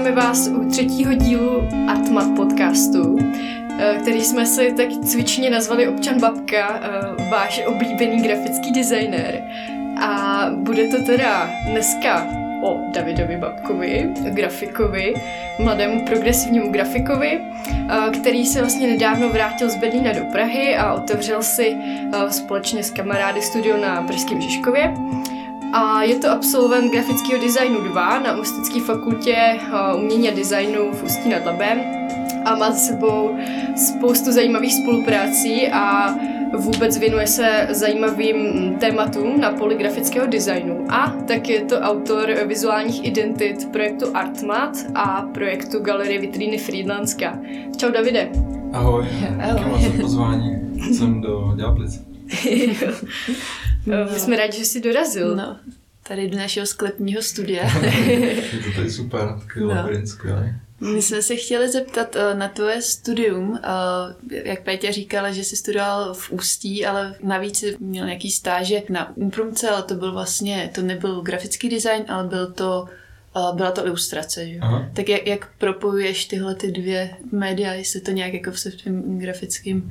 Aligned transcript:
Vítáme 0.00 0.16
vás 0.16 0.48
u 0.48 0.68
třetího 0.70 1.14
dílu 1.14 1.68
Artmat 1.88 2.26
podcastu, 2.36 3.18
eh, 3.78 3.98
který 4.02 4.20
jsme 4.24 4.46
si 4.46 4.72
tak 4.76 4.88
cvičně 5.04 5.50
nazvali 5.50 5.88
Občan 5.88 6.20
Babka, 6.20 6.80
eh, 6.82 7.30
váš 7.30 7.62
oblíbený 7.66 8.22
grafický 8.22 8.72
designer. 8.72 9.42
A 10.02 10.46
bude 10.54 10.88
to 10.88 11.02
teda 11.06 11.50
dneska 11.70 12.26
o 12.62 12.78
Davidovi 12.94 13.36
Babkovi, 13.36 14.14
grafikovi, 14.30 15.14
mladému 15.62 16.06
progresivnímu 16.06 16.72
grafikovi, 16.72 17.40
eh, 17.40 18.10
který 18.20 18.46
se 18.46 18.60
vlastně 18.60 18.86
nedávno 18.86 19.28
vrátil 19.28 19.70
z 19.70 19.76
Berlína 19.76 20.12
do 20.12 20.24
Prahy 20.32 20.76
a 20.76 20.94
otevřel 20.94 21.42
si 21.42 21.76
společně 22.28 22.82
s 22.82 22.90
kamarády 22.90 23.42
studio 23.42 23.76
na 23.76 24.02
Pražském 24.02 24.40
Žižkově. 24.40 24.94
A 25.72 26.02
je 26.02 26.16
to 26.16 26.30
absolvent 26.30 26.92
grafického 26.92 27.42
designu 27.42 27.80
2 27.80 28.18
na 28.18 28.36
Ústecké 28.36 28.80
fakultě 28.80 29.36
eh, 29.36 29.94
umění 29.96 30.28
a 30.28 30.34
designu 30.34 30.92
v 30.92 31.02
Ústí 31.02 31.28
nad 31.28 31.46
Labem 31.46 31.80
a 32.44 32.56
má 32.56 32.70
za 32.70 32.78
sebou 32.78 33.36
spoustu 33.76 34.32
zajímavých 34.32 34.74
spoluprací 34.74 35.68
a 35.68 36.14
vůbec 36.58 36.98
věnuje 36.98 37.26
se 37.26 37.66
zajímavým 37.70 38.36
tématům 38.80 39.40
na 39.40 39.50
poli 39.50 39.74
grafického 39.74 40.26
designu. 40.26 40.86
A 40.88 41.16
tak 41.28 41.48
je 41.48 41.64
to 41.64 41.80
autor 41.80 42.34
vizuálních 42.46 43.06
identit 43.06 43.68
projektu 43.72 44.06
Artmat 44.14 44.76
a 44.94 45.22
projektu 45.34 45.78
Galerie 45.80 46.20
Vitríny 46.20 46.58
Friedlandska. 46.58 47.38
Čau 47.76 47.90
Davide. 47.90 48.28
Ahoj, 48.72 49.06
Ahoj. 49.50 49.78
díky 49.78 49.98
pozvání 49.98 50.58
jsem 50.94 51.20
do 51.20 51.52
Dělaplic. 51.56 52.02
No. 53.86 53.96
My 54.12 54.20
jsme 54.20 54.36
rádi, 54.36 54.58
že 54.58 54.64
jsi 54.64 54.80
dorazil. 54.80 55.36
No, 55.36 55.56
tady 56.02 56.28
do 56.28 56.38
našeho 56.38 56.66
sklepního 56.66 57.22
studia. 57.22 57.78
je 57.86 58.42
to 58.64 58.72
tady 58.76 58.90
super, 58.90 59.20
takový 59.38 59.64
no. 59.64 59.74
labirint. 59.74 60.08
My 60.80 61.02
jsme 61.02 61.22
se 61.22 61.36
chtěli 61.36 61.68
zeptat 61.68 62.16
uh, 62.16 62.38
na 62.38 62.48
tvoje 62.48 62.82
studium. 62.82 63.50
Uh, 63.50 63.58
jak 64.30 64.62
Pétě 64.62 64.92
říkala, 64.92 65.30
že 65.30 65.44
jsi 65.44 65.56
studoval 65.56 66.14
v 66.14 66.32
Ústí, 66.32 66.86
ale 66.86 67.14
navíc 67.22 67.58
jsi 67.58 67.76
měl 67.80 68.06
nějaký 68.06 68.30
stáže 68.30 68.82
na 68.88 69.16
Umprumce, 69.16 69.68
ale 69.68 69.82
to 69.82 69.94
byl 69.94 70.12
vlastně, 70.12 70.70
to 70.74 70.82
nebyl 70.82 71.20
grafický 71.20 71.68
design, 71.68 72.04
ale 72.08 72.28
byl 72.28 72.52
to 72.52 72.88
byla 73.54 73.70
to 73.70 73.86
ilustrace, 73.86 74.46
že? 74.46 74.60
Tak 74.92 75.08
jak, 75.08 75.26
jak 75.26 75.48
propojuješ 75.58 76.24
tyhle 76.24 76.54
ty 76.54 76.72
dvě 76.72 77.10
média, 77.32 77.72
jestli 77.72 78.00
to 78.00 78.10
nějak 78.10 78.34
jako 78.34 78.50
v 78.50 78.60
svém 78.60 79.18
grafickém 79.18 79.82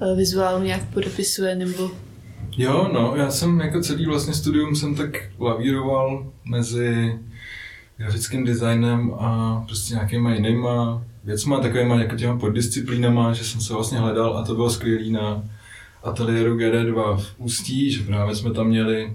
uh, 0.00 0.16
vizuálu 0.16 0.62
nějak 0.62 0.82
podepisuje, 0.92 1.56
nebo 1.56 1.90
Jo, 2.56 2.90
no, 2.92 3.14
já 3.16 3.30
jsem 3.30 3.60
jako 3.60 3.80
celý 3.80 4.06
vlastně 4.06 4.34
studium 4.34 4.76
jsem 4.76 4.94
tak 4.94 5.10
lavíroval 5.38 6.26
mezi 6.44 7.18
grafickým 7.96 8.44
designem 8.44 9.14
a 9.14 9.60
prostě 9.66 9.94
nějakýma 9.94 10.34
jinýma 10.34 11.02
věcma, 11.24 11.60
takovýma 11.60 12.00
jako 12.00 12.16
těma 12.16 12.38
poddisciplínama, 12.38 13.32
že 13.32 13.44
jsem 13.44 13.60
se 13.60 13.74
vlastně 13.74 13.98
hledal 13.98 14.38
a 14.38 14.44
to 14.44 14.54
bylo 14.54 14.70
skvělý 14.70 15.12
na 15.12 15.44
ateliéru 16.02 16.56
GD2 16.56 17.16
v 17.16 17.34
Ústí, 17.38 17.92
že 17.92 18.02
právě 18.02 18.34
jsme 18.34 18.50
tam 18.50 18.66
měli 18.66 19.12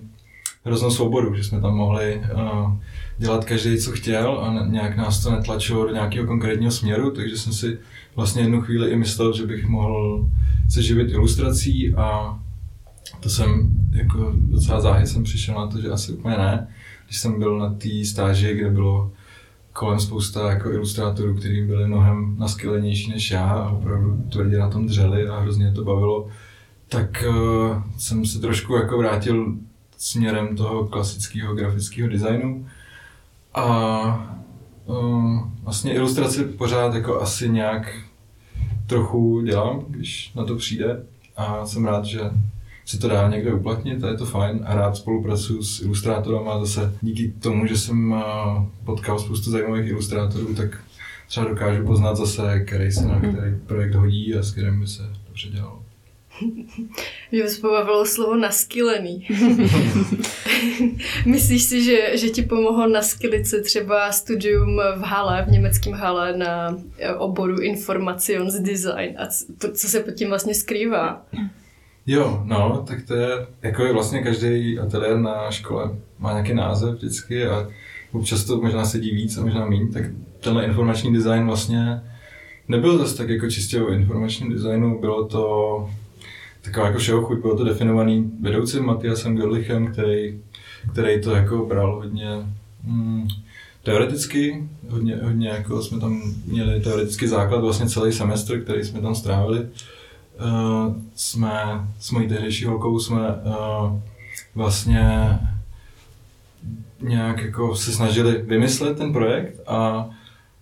hroznou 0.65 0.91
svobodu, 0.91 1.35
že 1.35 1.43
jsme 1.43 1.61
tam 1.61 1.75
mohli 1.75 2.21
uh, 2.33 2.73
dělat 3.17 3.45
každý, 3.45 3.77
co 3.77 3.91
chtěl 3.91 4.39
a 4.39 4.65
nějak 4.67 4.97
nás 4.97 5.23
to 5.23 5.31
netlačilo 5.31 5.85
do 5.85 5.93
nějakého 5.93 6.27
konkrétního 6.27 6.71
směru, 6.71 7.11
takže 7.11 7.37
jsem 7.37 7.53
si 7.53 7.77
vlastně 8.15 8.41
jednu 8.41 8.61
chvíli 8.61 8.91
i 8.91 8.95
myslel, 8.95 9.33
že 9.33 9.45
bych 9.45 9.67
mohl 9.67 10.29
se 10.69 10.81
živit 10.81 11.11
ilustrací 11.11 11.93
a 11.93 12.39
to 13.19 13.29
jsem 13.29 13.69
jako 13.91 14.33
docela 14.35 14.81
záhy 14.81 15.07
jsem 15.07 15.23
přišel 15.23 15.55
na 15.55 15.67
to, 15.67 15.81
že 15.81 15.89
asi 15.89 16.13
úplně 16.13 16.37
ne. 16.37 16.67
Když 17.05 17.19
jsem 17.19 17.39
byl 17.39 17.59
na 17.59 17.73
té 17.73 18.05
stáži, 18.05 18.53
kde 18.53 18.69
bylo 18.69 19.11
kolem 19.73 19.99
spousta 19.99 20.51
jako 20.51 20.71
ilustrátorů, 20.71 21.35
kteří 21.35 21.61
byli 21.61 21.87
mnohem 21.87 22.35
naskylenější 22.39 23.11
než 23.11 23.31
já 23.31 23.49
a 23.49 23.69
opravdu 23.69 24.23
tvrdě 24.31 24.57
na 24.57 24.69
tom 24.69 24.87
dřeli 24.87 25.27
a 25.27 25.39
hrozně 25.39 25.71
to 25.71 25.83
bavilo, 25.83 26.27
tak 26.87 27.23
uh, 27.29 27.83
jsem 27.97 28.25
se 28.25 28.39
trošku 28.39 28.75
jako 28.75 28.97
vrátil 28.97 29.55
směrem 29.97 30.55
toho 30.55 30.87
klasického 30.87 31.55
grafického 31.55 32.09
designu 32.09 32.67
a 33.53 34.39
uh, 34.85 35.39
vlastně 35.63 35.93
ilustraci 35.93 36.43
pořád 36.43 36.93
jako 36.93 37.21
asi 37.21 37.49
nějak 37.49 37.95
trochu 38.87 39.41
dělám, 39.41 39.85
když 39.87 40.33
na 40.33 40.45
to 40.45 40.55
přijde 40.55 41.03
a 41.37 41.65
jsem 41.65 41.85
rád, 41.85 42.05
že 42.05 42.19
se 42.89 42.99
to 42.99 43.07
dá 43.07 43.29
někde 43.29 43.53
uplatnit 43.53 44.03
a 44.03 44.07
je 44.07 44.17
to 44.17 44.25
fajn 44.25 44.59
a 44.65 44.75
rád 44.75 44.95
spolupracuju 44.95 45.63
s 45.63 45.81
ilustrátorem 45.81 46.49
a 46.49 46.65
zase 46.65 46.93
díky 47.01 47.33
tomu, 47.39 47.67
že 47.67 47.77
jsem 47.77 48.13
eh, 48.13 48.23
potkal 48.85 49.19
spoustu 49.19 49.51
zajímavých 49.51 49.89
ilustrátorů, 49.89 50.55
tak 50.55 50.79
třeba 51.27 51.47
dokážu 51.47 51.85
poznat 51.85 52.15
zase, 52.15 52.59
který 52.59 52.91
se 52.91 53.05
na 53.05 53.15
mhm. 53.15 53.35
který 53.35 53.55
projekt 53.67 53.95
hodí 53.95 54.35
a 54.35 54.43
s 54.43 54.51
kterým 54.51 54.79
by 54.79 54.87
se 54.87 55.03
dobře 55.27 55.49
dělalo. 55.49 55.83
Mě 57.31 57.43
vás 57.43 57.57
pobavilo 57.57 58.05
slovo 58.05 58.35
naskylený. 58.35 59.27
Myslíš 61.25 61.63
si, 61.63 61.83
že, 61.83 62.17
že 62.17 62.29
ti 62.29 62.41
pomohlo 62.41 62.87
naskylit 62.87 63.47
se 63.47 63.61
třeba 63.61 64.11
studium 64.11 64.81
v 64.97 65.01
Hale, 65.01 65.45
v 65.47 65.51
německém 65.51 65.93
Hale 65.93 66.37
na 66.37 66.77
eh, 66.97 67.13
oboru 67.13 67.59
Informations 67.59 68.53
Design 68.53 69.15
a 69.17 69.27
to, 69.57 69.71
co 69.71 69.87
se 69.87 69.99
pod 69.99 70.11
tím 70.11 70.29
vlastně 70.29 70.55
skrývá? 70.55 71.25
Jo, 72.09 72.43
no, 72.45 72.83
tak 72.87 73.03
to 73.07 73.15
je, 73.15 73.47
jako 73.61 73.83
je 73.83 73.93
vlastně 73.93 74.23
každý 74.23 74.79
ateliér 74.79 75.17
na 75.17 75.51
škole 75.51 75.91
má 76.19 76.31
nějaký 76.31 76.53
název 76.53 76.95
vždycky 76.95 77.45
a 77.45 77.67
občas 78.11 78.43
to 78.43 78.61
možná 78.61 78.85
sedí 78.85 79.11
víc 79.15 79.37
a 79.37 79.41
možná 79.41 79.65
méně, 79.65 79.87
tak 79.87 80.03
tenhle 80.39 80.65
informační 80.65 81.13
design 81.13 81.45
vlastně 81.45 82.01
nebyl 82.67 82.97
zase 82.97 83.17
tak 83.17 83.29
jako 83.29 83.49
čistě 83.49 83.81
o 83.81 83.89
informačním 83.89 84.51
designu, 84.51 84.99
bylo 84.99 85.27
to 85.27 85.89
taková 86.61 86.87
jako 86.87 86.99
všeho 86.99 87.21
chuť, 87.21 87.39
bylo 87.39 87.57
to 87.57 87.63
definovaný 87.63 88.31
vedoucím 88.41 88.85
Matiasem 88.85 89.35
Gerlichem, 89.35 89.87
který, 89.87 90.39
který 90.91 91.21
to 91.21 91.31
jako 91.31 91.65
bral 91.65 91.95
hodně 91.95 92.29
hmm, 92.85 93.27
teoreticky, 93.83 94.67
hodně, 94.89 95.15
hodně 95.23 95.49
jako 95.49 95.81
jsme 95.81 95.99
tam 95.99 96.21
měli 96.45 96.81
teoretický 96.81 97.27
základ, 97.27 97.61
vlastně 97.61 97.89
celý 97.89 98.11
semestr, 98.11 98.61
který 98.61 98.83
jsme 98.83 99.01
tam 99.01 99.15
strávili 99.15 99.67
uh, 100.39 100.95
jsme 101.15 101.87
s 101.99 102.11
mojí 102.11 102.27
tehdejší 102.27 102.65
holkou 102.65 102.99
jsme 102.99 103.19
uh, 103.19 103.99
vlastně 104.55 105.39
nějak 107.01 107.41
jako 107.41 107.75
se 107.75 107.91
snažili 107.91 108.41
vymyslet 108.41 108.97
ten 108.97 109.13
projekt 109.13 109.59
a 109.67 110.09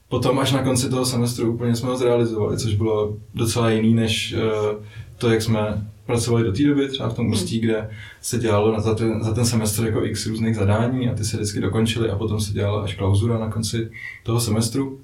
potom 0.09 0.39
až 0.39 0.51
na 0.51 0.63
konci 0.63 0.89
toho 0.89 1.05
semestru 1.05 1.53
úplně 1.53 1.75
jsme 1.75 1.89
ho 1.89 1.97
zrealizovali, 1.97 2.57
což 2.57 2.75
bylo 2.75 3.17
docela 3.33 3.69
jiný 3.69 3.93
než 3.93 4.35
uh, 4.37 4.83
to, 5.17 5.29
jak 5.29 5.41
jsme 5.41 5.87
pracovali 6.05 6.43
do 6.43 6.51
té 6.51 6.63
doby, 6.63 6.87
třeba 6.87 7.09
v 7.09 7.13
tom 7.13 7.27
Ústí, 7.27 7.59
hmm. 7.59 7.65
kde 7.65 7.89
se 8.21 8.37
dělalo 8.37 8.71
na 8.71 8.79
za, 8.79 8.95
ten, 8.95 9.23
za 9.23 9.33
ten 9.33 9.45
semestr 9.45 9.85
jako 9.85 10.05
x 10.05 10.25
různých 10.25 10.55
zadání 10.55 11.09
a 11.09 11.13
ty 11.13 11.25
se 11.25 11.37
vždycky 11.37 11.61
dokončily 11.61 12.09
a 12.09 12.15
potom 12.15 12.41
se 12.41 12.53
dělala 12.53 12.83
až 12.83 12.93
klauzura 12.93 13.37
na 13.37 13.51
konci 13.51 13.89
toho 14.23 14.39
semestru. 14.39 14.99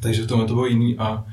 Takže 0.00 0.22
v 0.22 0.26
tom 0.26 0.46
to 0.46 0.54
bylo 0.54 0.66
jiný 0.66 0.98
a 0.98 1.24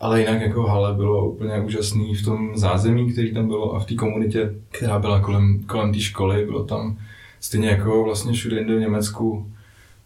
ale 0.00 0.20
jinak 0.20 0.40
jako 0.40 0.62
hale 0.62 0.94
bylo 0.94 1.30
úplně 1.30 1.60
úžasný 1.60 2.14
v 2.14 2.24
tom 2.24 2.50
zázemí, 2.54 3.12
který 3.12 3.34
tam 3.34 3.48
bylo 3.48 3.74
a 3.74 3.80
v 3.80 3.86
té 3.86 3.94
komunitě, 3.94 4.54
která 4.70 4.98
byla 4.98 5.20
kolem, 5.20 5.62
kolem 5.66 5.92
té 5.92 6.00
školy, 6.00 6.44
bylo 6.44 6.64
tam 6.64 6.98
stejně 7.40 7.68
jako 7.68 8.04
vlastně 8.04 8.32
všude 8.32 8.56
jinde 8.56 8.76
v 8.76 8.80
Německu. 8.80 9.50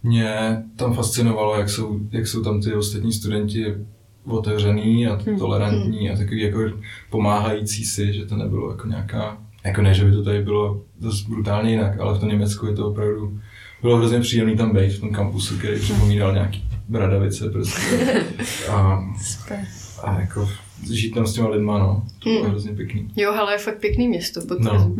Mě 0.02 0.62
tam 0.76 0.94
fascinovalo, 0.94 1.56
jak 1.56 1.68
jsou, 1.68 2.00
jak 2.10 2.26
jsou 2.26 2.42
tam 2.42 2.60
ty 2.60 2.74
ostatní 2.74 3.12
studenti 3.12 3.74
otevřený 4.24 5.06
a 5.06 5.14
hmm. 5.14 5.38
tolerantní 5.38 6.10
a 6.10 6.16
takový 6.16 6.40
jako 6.40 6.60
pomáhající 7.10 7.84
si, 7.84 8.12
že 8.12 8.26
to 8.26 8.36
nebylo 8.36 8.70
jako 8.70 8.88
nějaká, 8.88 9.38
jako 9.64 9.82
ne, 9.82 9.94
že 9.94 10.04
by 10.04 10.12
to 10.12 10.24
tady 10.24 10.42
bylo 10.42 10.80
dost 11.00 11.22
brutálně 11.22 11.70
jinak, 11.70 12.00
ale 12.00 12.14
v 12.14 12.20
tom 12.20 12.28
Německu 12.28 12.66
je 12.66 12.74
to 12.74 12.88
opravdu, 12.88 13.40
bylo 13.82 13.96
hrozně 13.96 14.20
příjemný 14.20 14.56
tam 14.56 14.72
být 14.72 14.92
v 14.92 15.00
tom 15.00 15.10
kampusu, 15.10 15.58
který 15.58 15.80
připomínal 15.80 16.32
nějaký 16.32 16.64
bradavice 16.88 17.50
prostě. 17.50 18.24
A, 18.70 19.04
a 20.02 20.20
jako 20.20 20.48
žít 20.92 21.10
tam 21.10 21.26
s 21.26 21.32
těma 21.32 21.48
lidma, 21.48 21.78
no. 21.78 22.02
To 22.18 22.28
bylo 22.28 22.42
mm. 22.42 22.50
hrozně 22.50 22.72
pěkný. 22.72 23.10
Jo, 23.16 23.32
ale 23.32 23.52
je 23.52 23.58
fakt 23.58 23.78
pěkný 23.78 24.08
město. 24.08 24.40
No. 24.58 24.94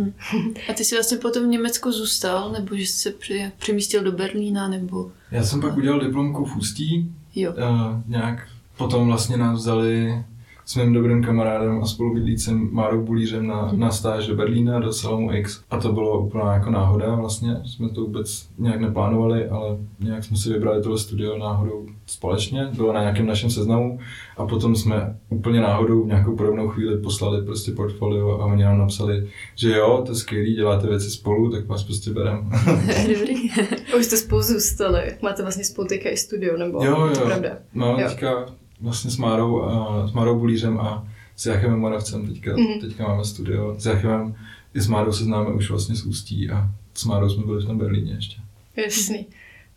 A 0.68 0.72
ty 0.72 0.84
jsi 0.84 0.94
vlastně 0.94 1.18
potom 1.18 1.44
v 1.44 1.48
Německu 1.48 1.92
zůstal, 1.92 2.52
nebo 2.52 2.76
že 2.76 2.86
jsi 2.86 2.98
se 2.98 3.10
při, 3.10 3.50
přemístil 3.58 4.02
do 4.02 4.12
Berlína, 4.12 4.68
nebo... 4.68 5.10
Já 5.30 5.42
jsem 5.42 5.60
pak 5.60 5.76
udělal 5.76 6.00
diplomku 6.00 6.44
v 6.44 6.56
Ústí. 6.56 7.12
Jo. 7.34 7.52
Uh, 7.52 8.02
nějak 8.06 8.48
potom 8.76 9.06
vlastně 9.06 9.36
nás 9.36 9.58
vzali 9.58 10.24
s 10.68 10.76
mým 10.76 10.92
dobrým 10.92 11.24
kamarádem 11.24 11.80
a 11.82 11.86
spolubydlícím 11.86 12.68
Márou 12.72 13.02
Bulířem 13.02 13.46
na, 13.46 13.70
na 13.76 13.90
stáž 13.90 14.26
do 14.26 14.36
Berlína, 14.36 14.80
do 14.80 14.92
Salamu 14.92 15.32
X. 15.32 15.60
A 15.70 15.78
to 15.78 15.92
bylo 15.92 16.20
úplná 16.20 16.54
jako 16.54 16.70
náhoda 16.70 17.14
vlastně, 17.14 17.56
jsme 17.66 17.88
to 17.88 18.00
vůbec 18.00 18.48
nějak 18.58 18.80
neplánovali, 18.80 19.48
ale 19.48 19.76
nějak 20.00 20.24
jsme 20.24 20.36
si 20.36 20.52
vybrali 20.52 20.82
tohle 20.82 20.98
studio 20.98 21.38
náhodou 21.38 21.86
společně, 22.06 22.68
bylo 22.76 22.92
na 22.92 23.00
nějakém 23.00 23.26
našem 23.26 23.50
seznamu 23.50 23.98
a 24.36 24.46
potom 24.46 24.76
jsme 24.76 25.16
úplně 25.28 25.60
náhodou 25.60 26.02
v 26.04 26.06
nějakou 26.06 26.36
podobnou 26.36 26.68
chvíli 26.68 26.98
poslali 26.98 27.44
prostě 27.44 27.72
portfolio 27.72 28.40
a 28.40 28.44
oni 28.44 28.64
nám 28.64 28.78
napsali, 28.78 29.28
že 29.54 29.70
jo, 29.76 30.02
to 30.06 30.12
je 30.12 30.16
skvělý, 30.16 30.54
děláte 30.54 30.86
věci 30.86 31.10
spolu, 31.10 31.50
tak 31.50 31.66
vás 31.66 31.84
prostě 31.84 32.10
berem. 32.10 32.50
Dobrý. 33.18 33.50
Už 33.98 34.04
jste 34.04 34.16
spolu 34.16 34.42
zůstali, 34.42 35.16
máte 35.22 35.42
vlastně 35.42 35.64
spolu 35.64 35.88
teďka 35.88 36.10
i 36.10 36.16
studio, 36.16 36.56
nebo 36.56 36.84
Jo, 36.84 37.06
jo. 37.06 37.14
to 37.14 37.20
pravda? 37.20 37.48
Máme 37.74 38.02
Jo. 38.02 38.08
teďka 38.08 38.46
vlastně 38.80 39.10
s 39.10 39.16
Márou, 39.16 39.62
a, 39.62 40.06
s 40.08 40.12
Márou 40.12 40.38
Bulířem 40.38 40.80
a 40.80 41.08
s 41.36 41.46
Jachemem 41.46 41.78
Moravcem 41.78 42.26
teďka, 42.26 42.56
Mhm. 42.56 42.80
teďka 42.80 43.08
máme 43.08 43.24
studio. 43.24 43.74
S 43.78 43.86
Jachemem 43.86 44.34
i 44.74 44.80
s 44.80 44.86
Márou 44.86 45.12
se 45.12 45.24
známe 45.24 45.50
už 45.50 45.70
vlastně 45.70 45.96
z 45.96 46.02
Ústí 46.02 46.50
a 46.50 46.70
s 46.94 47.04
Márou 47.04 47.28
jsme 47.28 47.44
byli 47.46 47.62
v 47.62 47.66
tom 47.66 47.78
Berlíně 47.78 48.12
ještě. 48.12 48.36
Jasný. 48.76 49.26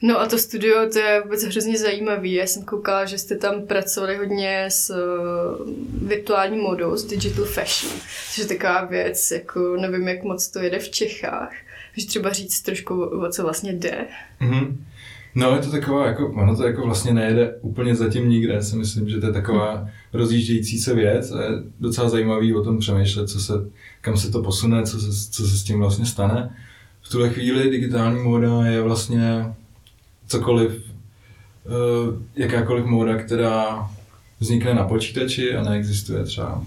No 0.03 0.19
a 0.19 0.27
to 0.27 0.37
studio, 0.37 0.89
to 0.93 0.99
je 0.99 1.21
vůbec 1.21 1.43
hrozně 1.43 1.77
zajímavý. 1.77 2.33
Já 2.33 2.47
jsem 2.47 2.63
koukala, 2.65 3.05
že 3.05 3.17
jste 3.17 3.37
tam 3.37 3.61
pracovali 3.67 4.17
hodně 4.17 4.65
s 4.69 4.89
uh, 4.89 6.07
virtuální 6.07 6.57
modou, 6.57 6.95
s 6.97 7.03
digital 7.05 7.45
fashion, 7.45 7.93
což 8.29 8.37
je 8.37 8.45
taková 8.45 8.85
věc, 8.85 9.31
jako 9.31 9.75
nevím, 9.81 10.07
jak 10.07 10.23
moc 10.23 10.47
to 10.47 10.59
jede 10.59 10.79
v 10.79 10.89
Čechách. 10.89 11.51
Můžeš 11.95 12.05
třeba 12.09 12.29
říct 12.33 12.61
trošku, 12.61 13.03
o 13.03 13.29
co 13.31 13.43
vlastně 13.43 13.73
jde? 13.73 14.07
Mhm. 14.39 14.85
No, 15.35 15.55
je 15.55 15.61
to 15.61 15.71
taková, 15.71 16.07
jako, 16.07 16.27
ono 16.27 16.55
to 16.55 16.63
jako 16.63 16.85
vlastně 16.85 17.13
nejede 17.13 17.55
úplně 17.61 17.95
zatím 17.95 18.29
nikde, 18.29 18.63
si 18.63 18.75
myslím, 18.75 19.09
že 19.09 19.19
to 19.19 19.25
je 19.25 19.33
taková 19.33 19.87
rozjíždějící 20.13 20.79
se 20.79 20.95
věc 20.95 21.31
a 21.31 21.41
je 21.41 21.49
docela 21.79 22.09
zajímavý 22.09 22.55
o 22.55 22.63
tom 22.63 22.79
přemýšlet, 22.79 23.29
co 23.29 23.39
se, 23.39 23.53
kam 24.01 24.17
se 24.17 24.31
to 24.31 24.43
posune, 24.43 24.83
co 24.83 24.99
se, 24.99 25.31
co 25.31 25.47
se 25.47 25.57
s 25.57 25.63
tím 25.63 25.79
vlastně 25.79 26.05
stane. 26.05 26.55
V 27.01 27.09
tuhle 27.09 27.29
chvíli 27.29 27.69
digitální 27.69 28.23
móda 28.23 28.65
je 28.65 28.81
vlastně 28.81 29.53
cokoliv, 30.27 30.83
eh, 31.65 32.19
jakákoliv 32.35 32.85
móda, 32.85 33.17
která 33.17 33.89
vznikne 34.39 34.73
na 34.73 34.83
počítači 34.87 35.55
a 35.55 35.63
neexistuje 35.63 36.23
třeba 36.23 36.63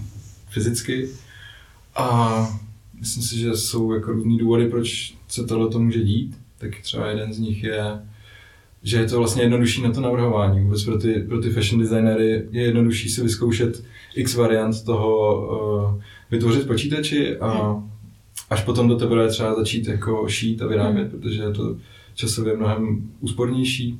fyzicky. 0.49 1.09
A 1.95 2.59
myslím 2.99 3.23
si, 3.23 3.39
že 3.39 3.53
jsou 3.53 3.91
jako 3.91 4.11
různý 4.11 4.37
důvody, 4.37 4.69
proč 4.69 5.15
se 5.27 5.43
tohle 5.45 5.69
to 5.69 5.79
může 5.79 6.03
dít. 6.03 6.37
Tak 6.57 6.71
třeba 6.81 7.07
jeden 7.09 7.33
z 7.33 7.39
nich 7.39 7.63
je, 7.63 7.99
že 8.85 8.97
je 8.97 9.05
to 9.05 9.17
vlastně 9.17 9.43
jednodušší 9.43 9.81
na 9.81 9.91
to 9.91 10.01
navrhování. 10.01 10.63
Vůbec 10.63 10.83
pro 10.83 10.97
ty, 10.97 11.13
pro 11.13 11.41
ty 11.41 11.49
fashion 11.49 11.81
designery 11.81 12.47
je 12.51 12.63
jednodušší 12.63 13.09
si 13.09 13.23
vyzkoušet 13.23 13.83
x 14.15 14.35
variant 14.35 14.85
toho 14.85 15.41
uh, 15.93 16.01
vytvořit 16.31 16.67
počítači 16.67 17.37
a 17.37 17.81
až 18.49 18.63
potom 18.63 18.87
do 18.87 18.95
tebe 18.95 19.27
třeba 19.27 19.55
začít 19.55 19.87
jako 19.87 20.27
šít 20.27 20.61
a 20.61 20.67
vyrábět, 20.67 21.11
protože 21.11 21.41
je 21.41 21.51
to 21.51 21.75
časově 22.15 22.57
mnohem 22.57 23.09
úspornější 23.19 23.99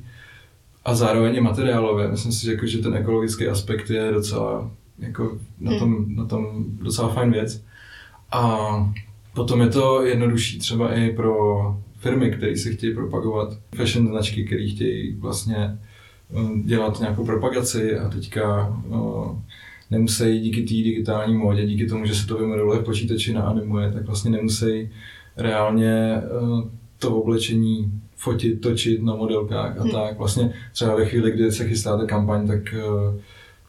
a 0.84 0.94
zároveň 0.94 1.36
i 1.36 1.40
materiálové. 1.40 2.08
Myslím 2.08 2.32
si, 2.32 2.44
že, 2.44 2.52
jako, 2.52 2.66
že 2.66 2.78
ten 2.78 2.94
ekologický 2.94 3.46
aspekt 3.46 3.90
je 3.90 4.12
docela 4.12 4.70
jako 4.98 5.38
na 5.60 5.78
tom, 5.78 6.16
na 6.16 6.24
tom 6.24 6.64
docela 6.82 7.08
fajn 7.08 7.32
věc. 7.32 7.64
A 8.32 8.58
potom 9.34 9.60
je 9.60 9.68
to 9.68 10.02
jednodušší 10.02 10.58
třeba 10.58 10.94
i 10.94 11.10
pro 11.10 11.36
firmy, 11.98 12.30
které 12.30 12.56
se 12.56 12.70
chtějí 12.72 12.94
propagovat, 12.94 13.58
fashion 13.74 14.08
značky, 14.08 14.44
které 14.44 14.66
chtějí 14.68 15.14
vlastně 15.14 15.78
um, 16.32 16.62
dělat 16.62 17.00
nějakou 17.00 17.24
propagaci 17.24 17.98
a 17.98 18.08
teďka 18.08 18.68
uh, 18.88 19.38
nemusí 19.90 20.40
díky 20.40 20.62
té 20.62 20.74
digitální 20.74 21.34
módě, 21.34 21.66
díky 21.66 21.86
tomu, 21.86 22.06
že 22.06 22.14
se 22.14 22.26
to 22.26 22.38
vymodeluje 22.38 22.80
v 22.80 22.84
počítači 22.84 23.32
naanimuje, 23.32 23.92
tak 23.92 24.06
vlastně 24.06 24.30
nemusí 24.30 24.90
reálně 25.36 26.22
uh, 26.40 26.62
to 26.98 27.16
oblečení 27.16 27.92
fotit, 28.16 28.60
točit 28.60 29.02
na 29.02 29.14
modelkách 29.14 29.78
a 29.78 29.82
Hmm. 29.82 29.92
tak. 29.92 30.18
Vlastně 30.18 30.52
třeba 30.72 30.96
ve 30.96 31.06
chvíli, 31.06 31.30
kdy 31.30 31.52
se 31.52 31.68
chystáte 31.68 32.06
kampaň, 32.06 32.46
tak, 32.46 32.74
uh, 32.88 33.20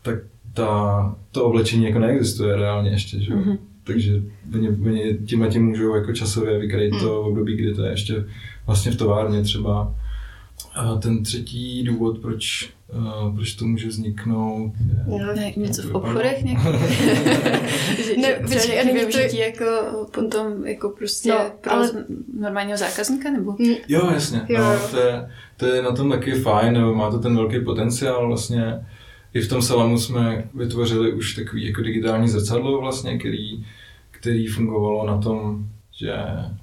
tak 0.01 0.15
ta, 0.53 1.15
to 1.31 1.45
oblečení 1.45 1.85
jako 1.85 1.99
neexistuje 1.99 2.55
reálně 2.55 2.89
ještě, 2.89 3.19
že? 3.19 3.33
jo. 3.33 3.57
Takže 3.87 4.13
oni, 4.55 4.69
oni 4.69 5.17
tím 5.25 5.43
a 5.43 5.47
tím 5.47 5.65
můžou 5.65 5.95
jako 5.95 6.13
časově 6.13 6.59
vykrýt 6.59 6.93
to 6.99 7.21
období, 7.21 7.55
kdy 7.57 7.73
to 7.73 7.83
je 7.83 7.91
ještě 7.91 8.25
vlastně 8.65 8.91
v 8.91 8.95
továrně 8.95 9.41
třeba. 9.43 9.95
A 10.75 10.95
ten 10.95 11.23
třetí 11.23 11.83
důvod, 11.83 12.19
proč, 12.19 12.69
uh, 12.95 13.35
proč 13.35 13.53
to 13.53 13.65
může 13.65 13.87
vzniknout, 13.87 14.73
je, 14.79 15.03
No, 15.07 15.33
Ne, 15.35 15.53
něco 15.57 15.81
v 15.81 15.95
obchodech 15.95 16.43
nějaký? 16.43 16.67
že, 18.05 18.17
Ne, 18.17 18.33
počkej, 19.05 19.29
to- 19.29 19.35
jako 19.35 19.65
potom 20.11 20.65
jako 20.67 20.89
prostě 20.89 21.29
No, 21.29 21.37
pro 21.61 21.71
ale- 21.73 21.91
normálního 22.39 22.77
zákazníka 22.77 23.31
nebo? 23.31 23.55
Jo, 23.87 24.09
jasně. 24.13 24.41
Jo, 24.49 24.57
no, 24.59 24.73
jo. 24.73 24.79
to, 24.91 24.97
je, 24.99 25.29
to 25.57 25.65
je 25.65 25.81
na 25.81 25.91
tom 25.91 26.09
taky 26.11 26.31
fajn, 26.31 26.73
nebo 26.73 26.95
má 26.95 27.11
to 27.11 27.19
ten 27.19 27.35
velký 27.35 27.59
potenciál 27.59 28.27
vlastně. 28.27 28.85
I 29.37 29.41
v 29.41 29.49
tom 29.49 29.61
Salamu 29.61 29.97
jsme 29.97 30.49
vytvořili 30.53 31.13
už 31.13 31.35
takový 31.35 31.65
jako 31.67 31.81
digitální 31.81 32.27
zrcadlo 32.27 32.81
vlastně, 32.81 33.17
který, 33.17 33.65
který 34.11 34.47
fungovalo 34.47 35.07
na 35.07 35.17
tom, 35.17 35.65
že 35.99 36.13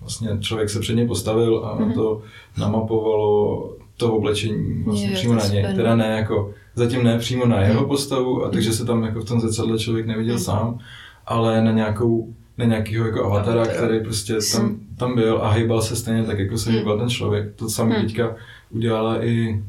vlastně 0.01 0.29
člověk 0.41 0.71
se 0.71 0.81
před 0.81 0.95
něj 0.95 1.07
postavil 1.07 1.65
a 1.65 1.75
Mhm. 1.75 1.85
mm-hmm. 1.91 1.95
to 1.95 2.23
namapovalo 2.59 3.77
to 3.97 4.15
oblečení 4.15 4.83
vlastně 4.85 5.09
Jo, 5.09 5.15
přímo 5.15 5.35
na 5.35 5.45
je 5.45 5.51
něj. 5.51 5.63
super. 5.63 5.77
Teda 5.77 5.97
ne 5.97 6.07
jako, 6.07 6.51
zatím 6.75 7.05
ne 7.05 7.19
přímo 7.19 7.47
na 7.47 7.61
jeho 7.61 7.81
Mhm. 7.81 7.89
postavu, 7.89 8.45
a 8.45 8.51
takže 8.51 8.73
se 8.73 8.85
tam 8.85 9.03
jako 9.03 9.21
v 9.21 9.25
tom 9.25 9.41
zrcadle 9.41 9.79
člověk 9.79 10.07
neviděl 10.07 10.35
Mhm. 10.35 10.45
sám, 10.45 10.79
ale 11.27 11.63
na 11.65 11.71
nějakou 11.73 12.35
na 12.59 12.65
nějakého 12.65 13.07
jako 13.07 13.25
avatara, 13.25 13.61
Avatar. 13.63 13.77
který 13.77 14.01
prostě 14.05 14.35
tam, 14.53 14.77
tam 14.99 15.15
byl 15.15 15.39
a 15.43 15.51
hejbal 15.51 15.83
se 15.83 15.97
stejně 15.97 16.25
tak, 16.25 16.39
jako 16.39 16.59
se 16.59 16.71
hejbal 16.73 16.99
ten 16.99 17.09
člověk. 17.09 17.55
To 17.57 17.69
samé 17.71 18.01
teďka 18.01 18.37
udělala 18.71 19.25
i 19.25 19.63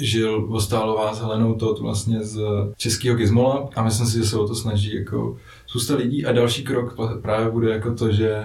Žil 0.00 0.46
Vostálová 0.46 1.14
s 1.14 1.20
Helenou 1.20 1.54
Tot 1.54 1.80
vlastně 1.80 2.24
z 2.24 2.40
českého 2.76 3.16
Gizmola 3.16 3.70
a 3.76 3.84
myslím 3.84 4.06
si, 4.06 4.18
že 4.18 4.24
se 4.24 4.38
o 4.38 4.48
to 4.48 4.54
snaží 4.54 4.94
jako 4.94 5.36
spousta 5.66 5.96
lidí. 5.96 6.26
A 6.26 6.32
další 6.32 6.64
krok 6.64 6.96
právě 7.22 7.50
bude 7.50 7.70
jako 7.70 7.94
to, 7.94 8.12
že 8.12 8.44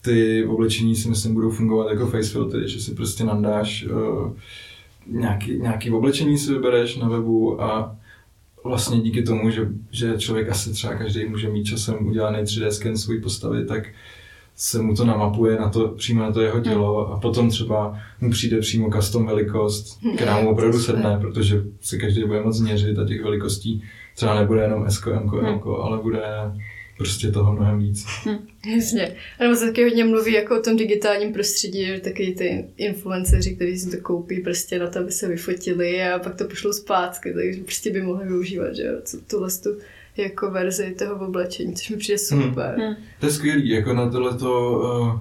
ty 0.00 0.46
oblečení 0.46 0.96
si 0.96 1.08
myslím 1.08 1.34
budou 1.34 1.50
fungovat 1.50 1.90
jako 1.90 2.06
face 2.06 2.30
filtry, 2.30 2.68
že 2.68 2.80
si 2.80 2.94
prostě 2.94 3.24
nandáš 3.24 3.86
uh, 3.86 4.32
nějaký, 5.06 5.58
nějaký 5.58 5.90
oblečení 5.90 6.38
si 6.38 6.52
vybereš 6.52 6.96
na 6.96 7.08
webu 7.08 7.62
a 7.62 7.96
vlastně 8.64 9.00
díky 9.00 9.22
tomu, 9.22 9.50
že, 9.50 9.68
že 9.90 10.18
člověk 10.18 10.48
asi 10.48 10.72
třeba 10.72 10.94
každý 10.94 11.24
může 11.24 11.48
mít 11.48 11.64
časem 11.64 12.06
udělaný 12.06 12.38
3D 12.38 12.68
sken 12.68 12.96
své 12.96 13.20
postavy, 13.20 13.66
tak 13.66 13.88
se 14.56 14.82
mu 14.82 14.94
to 14.94 15.04
namapuje 15.04 15.58
na 15.58 15.68
to, 15.68 15.88
přímo 15.88 16.22
na 16.22 16.32
to 16.32 16.40
jeho 16.40 16.60
tělo 16.60 17.12
a 17.12 17.20
potom 17.20 17.50
třeba 17.50 17.98
mu 18.20 18.30
přijde 18.30 18.58
přímo 18.58 18.90
custom 18.90 19.26
velikost, 19.26 20.00
která 20.16 20.40
mu 20.40 20.50
opravdu 20.50 20.80
sedne, 20.80 21.18
protože 21.20 21.62
si 21.80 21.98
každý 21.98 22.24
bude 22.24 22.42
moc 22.42 22.56
změřit 22.56 22.98
a 22.98 23.06
těch 23.06 23.22
velikostí 23.22 23.82
třeba 24.16 24.40
nebude 24.40 24.62
jenom 24.62 24.86
S, 24.86 25.06
M, 25.06 25.30
L, 25.64 25.74
ale 25.82 25.98
bude 26.02 26.22
prostě 26.96 27.30
toho 27.30 27.52
mnohem 27.52 27.78
víc. 27.78 28.06
Jasně. 28.74 29.16
A 29.38 29.42
nebo 29.42 29.56
se 29.56 29.66
taky 29.66 29.82
hodně 29.82 30.04
mluví 30.04 30.32
jako 30.32 30.58
o 30.58 30.62
tom 30.62 30.76
digitálním 30.76 31.32
prostředí, 31.32 31.86
že 31.86 32.00
taky 32.00 32.34
ty 32.38 32.64
influenceři, 32.76 33.54
kteří 33.54 33.78
si 33.78 33.90
to 33.90 34.02
koupí 34.02 34.40
prostě 34.40 34.78
na 34.78 34.90
to, 34.90 34.98
aby 34.98 35.12
se 35.12 35.28
vyfotili 35.28 36.02
a 36.02 36.18
pak 36.18 36.34
to 36.34 36.44
pošlou 36.44 36.72
zpátky, 36.72 37.32
takže 37.32 37.62
prostě 37.62 37.90
by 37.90 38.02
mohli 38.02 38.26
využívat, 38.26 38.74
že 38.74 38.82
jo, 38.82 38.92
tuhle 39.30 39.48
tu 39.62 39.70
jako 40.16 40.50
verzi 40.50 40.94
toho 40.98 41.26
oblečení, 41.26 41.74
což 41.74 41.90
mi 41.90 41.96
přijde 41.96 42.18
super. 42.18 42.74
Hmm. 42.78 42.94
To 43.20 43.26
je 43.26 43.32
skvělý, 43.32 43.68
jako 43.68 43.92
na 43.92 44.10
tohleto 44.10 44.70
uh, 45.00 45.20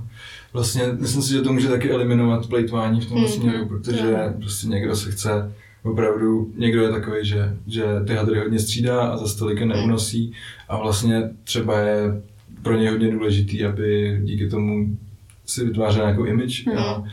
vlastně, 0.54 0.84
myslím 1.00 1.22
si, 1.22 1.30
že 1.34 1.42
to 1.42 1.54
může 1.54 1.68
taky 1.68 1.90
eliminovat 1.92 2.48
plejtvání 2.48 3.02
v 3.02 3.06
tom 3.10 3.18
Mhm, 3.18 3.28
směru, 3.28 3.68
protože 3.68 4.10
jo. 4.12 4.34
prostě 4.40 4.68
někdo 4.68 4.96
se 4.96 5.12
chce 5.12 5.54
opravdu, 5.84 6.54
někdo 6.58 6.82
je 6.84 6.90
takový, 6.92 7.18
že, 7.26 7.58
že 7.68 7.84
ty 8.08 8.14
hadry 8.16 8.40
hodně 8.40 8.60
střídá 8.60 9.02
a 9.02 9.18
za 9.18 9.28
stolikem 9.28 9.68
neunosí 9.68 10.34
a 10.70 10.78
vlastně 10.78 11.30
třeba 11.44 11.80
je 11.80 12.22
pro 12.62 12.76
něj 12.78 12.88
hodně 12.88 13.12
důležitý, 13.12 13.66
aby 13.66 14.20
díky 14.24 14.50
tomu 14.50 14.98
si 15.46 15.66
vytvářel 15.66 16.06
nějakou 16.06 16.26
image 16.26 16.68
a, 16.78 17.04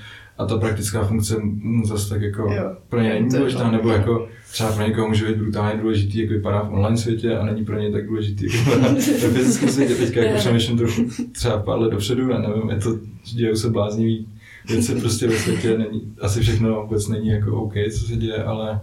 a 0.40 0.46
ta 0.46 0.58
praktická 0.58 1.04
funkce 1.04 1.36
mu 1.42 1.86
zase 1.86 2.08
tak 2.08 2.22
jako 2.22 2.42
Jo. 2.52 2.76
pro 2.88 3.00
ně 3.00 3.08
není 3.08 3.28
důležitá, 3.28 3.70
nebo 3.70 3.90
jako 3.90 4.28
třeba 4.52 4.72
pro 4.72 4.86
někoho 4.86 5.08
může 5.08 5.26
být 5.26 5.36
brutálně 5.36 5.80
důležitý, 5.80 6.20
jak 6.20 6.30
vypadá 6.30 6.62
v 6.62 6.72
online 6.74 6.96
světě 6.96 7.36
a 7.38 7.46
není 7.46 7.64
pro 7.64 7.78
ně 7.78 7.90
tak 7.90 8.06
důležitý, 8.06 8.44
jak 8.44 8.54
vypadá 8.54 8.88
ve 8.94 9.00
fyzickém 9.38 9.68
světě. 9.68 9.94
Teďka 9.94 10.20
jako 10.20 10.38
přemýšlím 10.38 10.78
trochu 10.78 11.02
třeba 11.32 11.58
pár 11.58 11.78
let 11.78 11.90
dopředu 11.90 12.34
a 12.34 12.38
nevím, 12.38 12.70
je 12.70 12.76
to, 12.76 12.98
dějou 13.34 13.54
se 13.54 13.70
bláznivý 13.70 14.26
věci 14.68 14.94
prostě 14.94 15.26
ve 15.26 15.36
světě, 15.36 15.78
není, 15.78 16.12
asi 16.20 16.40
všechno 16.40 16.82
vůbec 16.82 17.08
není 17.08 17.28
jako 17.28 17.56
OK, 17.62 17.74
co 17.92 18.06
se 18.06 18.16
děje, 18.16 18.44
ale 18.44 18.80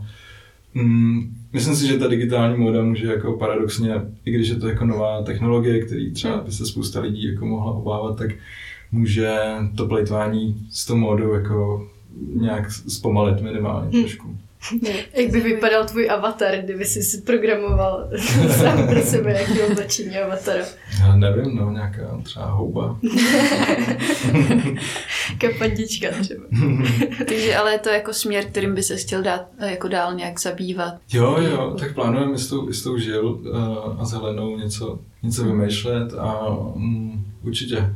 mm, 0.73 1.35
myslím 1.53 1.75
si, 1.75 1.87
že 1.87 1.97
ta 1.97 2.07
digitální 2.07 2.57
móda 2.57 2.81
může 2.81 3.07
jako 3.07 3.33
paradoxně, 3.33 3.93
i 4.25 4.31
když 4.31 4.49
je 4.49 4.55
to 4.55 4.67
jako 4.67 4.85
nová 4.85 5.21
technologie, 5.23 5.85
který 5.85 6.11
třeba 6.11 6.37
by 6.37 6.51
se 6.51 6.65
spousta 6.65 6.99
lidí 7.01 7.31
jako 7.33 7.45
mohla 7.45 7.71
obávat, 7.71 8.17
tak 8.17 8.29
může 8.91 9.37
to 9.77 9.85
plejtvání 9.87 10.67
s 10.71 10.85
tou 10.85 10.95
módou 10.95 11.33
jako 11.33 11.87
nějak 12.35 12.71
zpomalit 12.71 13.41
minimálně 13.41 13.89
Hmm. 13.91 14.01
trošku. 14.03 14.37
Jak 15.13 15.31
by 15.31 15.39
vypadal 15.41 15.85
tvůj 15.85 16.09
avatar, 16.09 16.55
kdyby 16.63 16.85
jsi 16.85 17.03
si 17.03 17.21
programoval 17.21 18.09
sám 18.49 18.87
pro 18.87 19.01
sebe 19.01 19.33
jaký 19.33 19.61
oblečení 19.61 20.17
avatara? 20.17 20.65
Já 20.99 21.15
nevím, 21.15 21.55
no, 21.55 21.71
nějaká 21.71 22.19
třeba 22.23 22.45
houba. 22.45 22.99
Kapandička 25.37 26.07
třeba. 26.21 26.43
Takže 27.17 27.55
ale 27.55 27.71
je 27.71 27.79
to 27.79 27.89
jako 27.89 28.13
směr, 28.13 28.45
kterým 28.45 28.75
by 28.75 28.83
se 28.83 28.97
chtěl 28.97 29.21
dát 29.23 29.45
jako 29.69 29.87
dál 29.87 30.15
nějak 30.15 30.39
zabývat. 30.39 30.93
Jo, 31.13 31.37
jo, 31.41 31.75
tak 31.79 31.93
plánujeme 31.93 32.37
s 32.37 32.47
tou, 32.47 32.71
s 32.71 32.83
tou 32.83 32.97
žil 32.97 33.27
uh, 33.29 34.01
a 34.01 34.05
zelenou 34.05 34.57
něco, 34.57 34.99
něco 35.23 35.43
vymýšlet 35.43 36.13
a 36.13 36.47
um, 36.49 37.25
určitě 37.43 37.93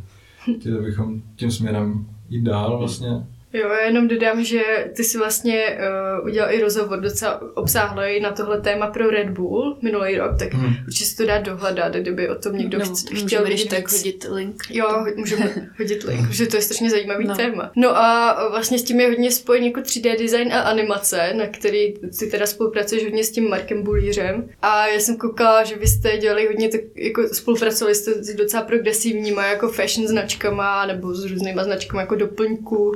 chtěli 0.60 0.81
bychom 0.81 1.21
tím 1.36 1.51
směrem 1.51 2.05
jít 2.29 2.41
dál 2.41 2.77
vlastně. 2.79 3.27
Jo, 3.53 3.70
já 3.70 3.86
jenom 3.86 4.08
dodám, 4.08 4.43
že 4.43 4.62
ty 4.96 5.03
si 5.03 5.17
vlastně 5.17 5.77
uh, 6.20 6.25
udělal 6.25 6.53
i 6.53 6.62
rozhovor 6.62 7.00
docela 7.00 7.41
obsáhlý 7.53 8.20
na 8.20 8.31
tohle 8.31 8.62
téma 8.62 8.88
pro 8.88 9.10
Red 9.10 9.29
Bull 9.29 9.77
minulý 9.81 10.17
rok, 10.17 10.39
tak 10.39 10.53
hmm. 10.53 10.74
určitě 10.88 11.05
se 11.05 11.17
to 11.17 11.25
dá 11.25 11.38
dohledat, 11.38 11.93
kdyby 11.96 12.29
o 12.29 12.36
tom 12.36 12.58
někdo 12.58 12.79
no, 12.79 12.86
chc- 12.86 13.25
chtěl 13.25 13.46
když 13.46 13.65
tak 13.65 13.91
hodit 13.91 14.25
link. 14.29 14.63
Jo, 14.70 15.05
můžeme 15.15 15.70
hodit 15.77 16.03
link, 16.03 16.31
že 16.31 16.48
to 16.48 16.55
je 16.55 16.62
strašně 16.62 16.89
zajímavý 16.89 17.27
no. 17.27 17.36
téma. 17.36 17.72
No 17.75 17.98
a 17.98 18.38
vlastně 18.50 18.79
s 18.79 18.84
tím 18.84 19.00
je 19.00 19.08
hodně 19.08 19.31
spojený 19.31 19.67
jako 19.67 19.79
3D 19.79 20.17
design 20.20 20.53
a 20.53 20.62
animace, 20.62 21.34
na 21.34 21.48
který 21.48 21.93
ty 22.20 22.27
teda 22.27 22.46
spolupracuješ 22.46 23.03
hodně 23.03 23.24
s 23.24 23.31
tím 23.31 23.50
Markem 23.50 23.84
Bulířem. 23.84 24.50
A 24.62 24.88
já 24.88 25.00
jsem 25.00 25.17
koukala, 25.17 25.63
že 25.63 25.75
vy 25.75 25.88
jste 25.88 26.17
dělali 26.17 26.48
hodně, 26.48 26.70
tak 26.70 26.81
jako 26.96 27.27
spolupracovali 27.27 27.96
jste 27.96 28.12
s 28.12 28.36
docela 28.36 28.63
progresivníma 28.63 29.46
jako 29.46 29.67
fashion 29.70 30.08
značkama 30.08 30.86
nebo 30.86 31.13
s 31.13 31.25
různýma 31.25 31.63
značkama 31.63 32.01
jako 32.01 32.15
doplňků 32.15 32.93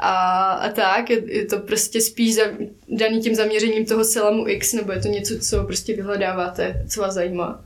a, 0.00 0.52
a 0.52 0.68
tak. 0.68 1.10
Je, 1.10 1.34
je 1.34 1.46
to 1.46 1.58
prostě 1.58 2.00
spíš 2.00 2.34
za, 2.34 2.42
daný 2.98 3.20
tím 3.20 3.34
zaměřením 3.34 3.86
toho 3.86 4.04
Selamu 4.04 4.48
X, 4.48 4.72
nebo 4.72 4.92
je 4.92 5.00
to 5.00 5.08
něco, 5.08 5.38
co 5.38 5.64
prostě 5.64 5.96
vyhledáváte, 5.96 6.84
co 6.88 7.00
vás 7.00 7.14
zajímá? 7.14 7.64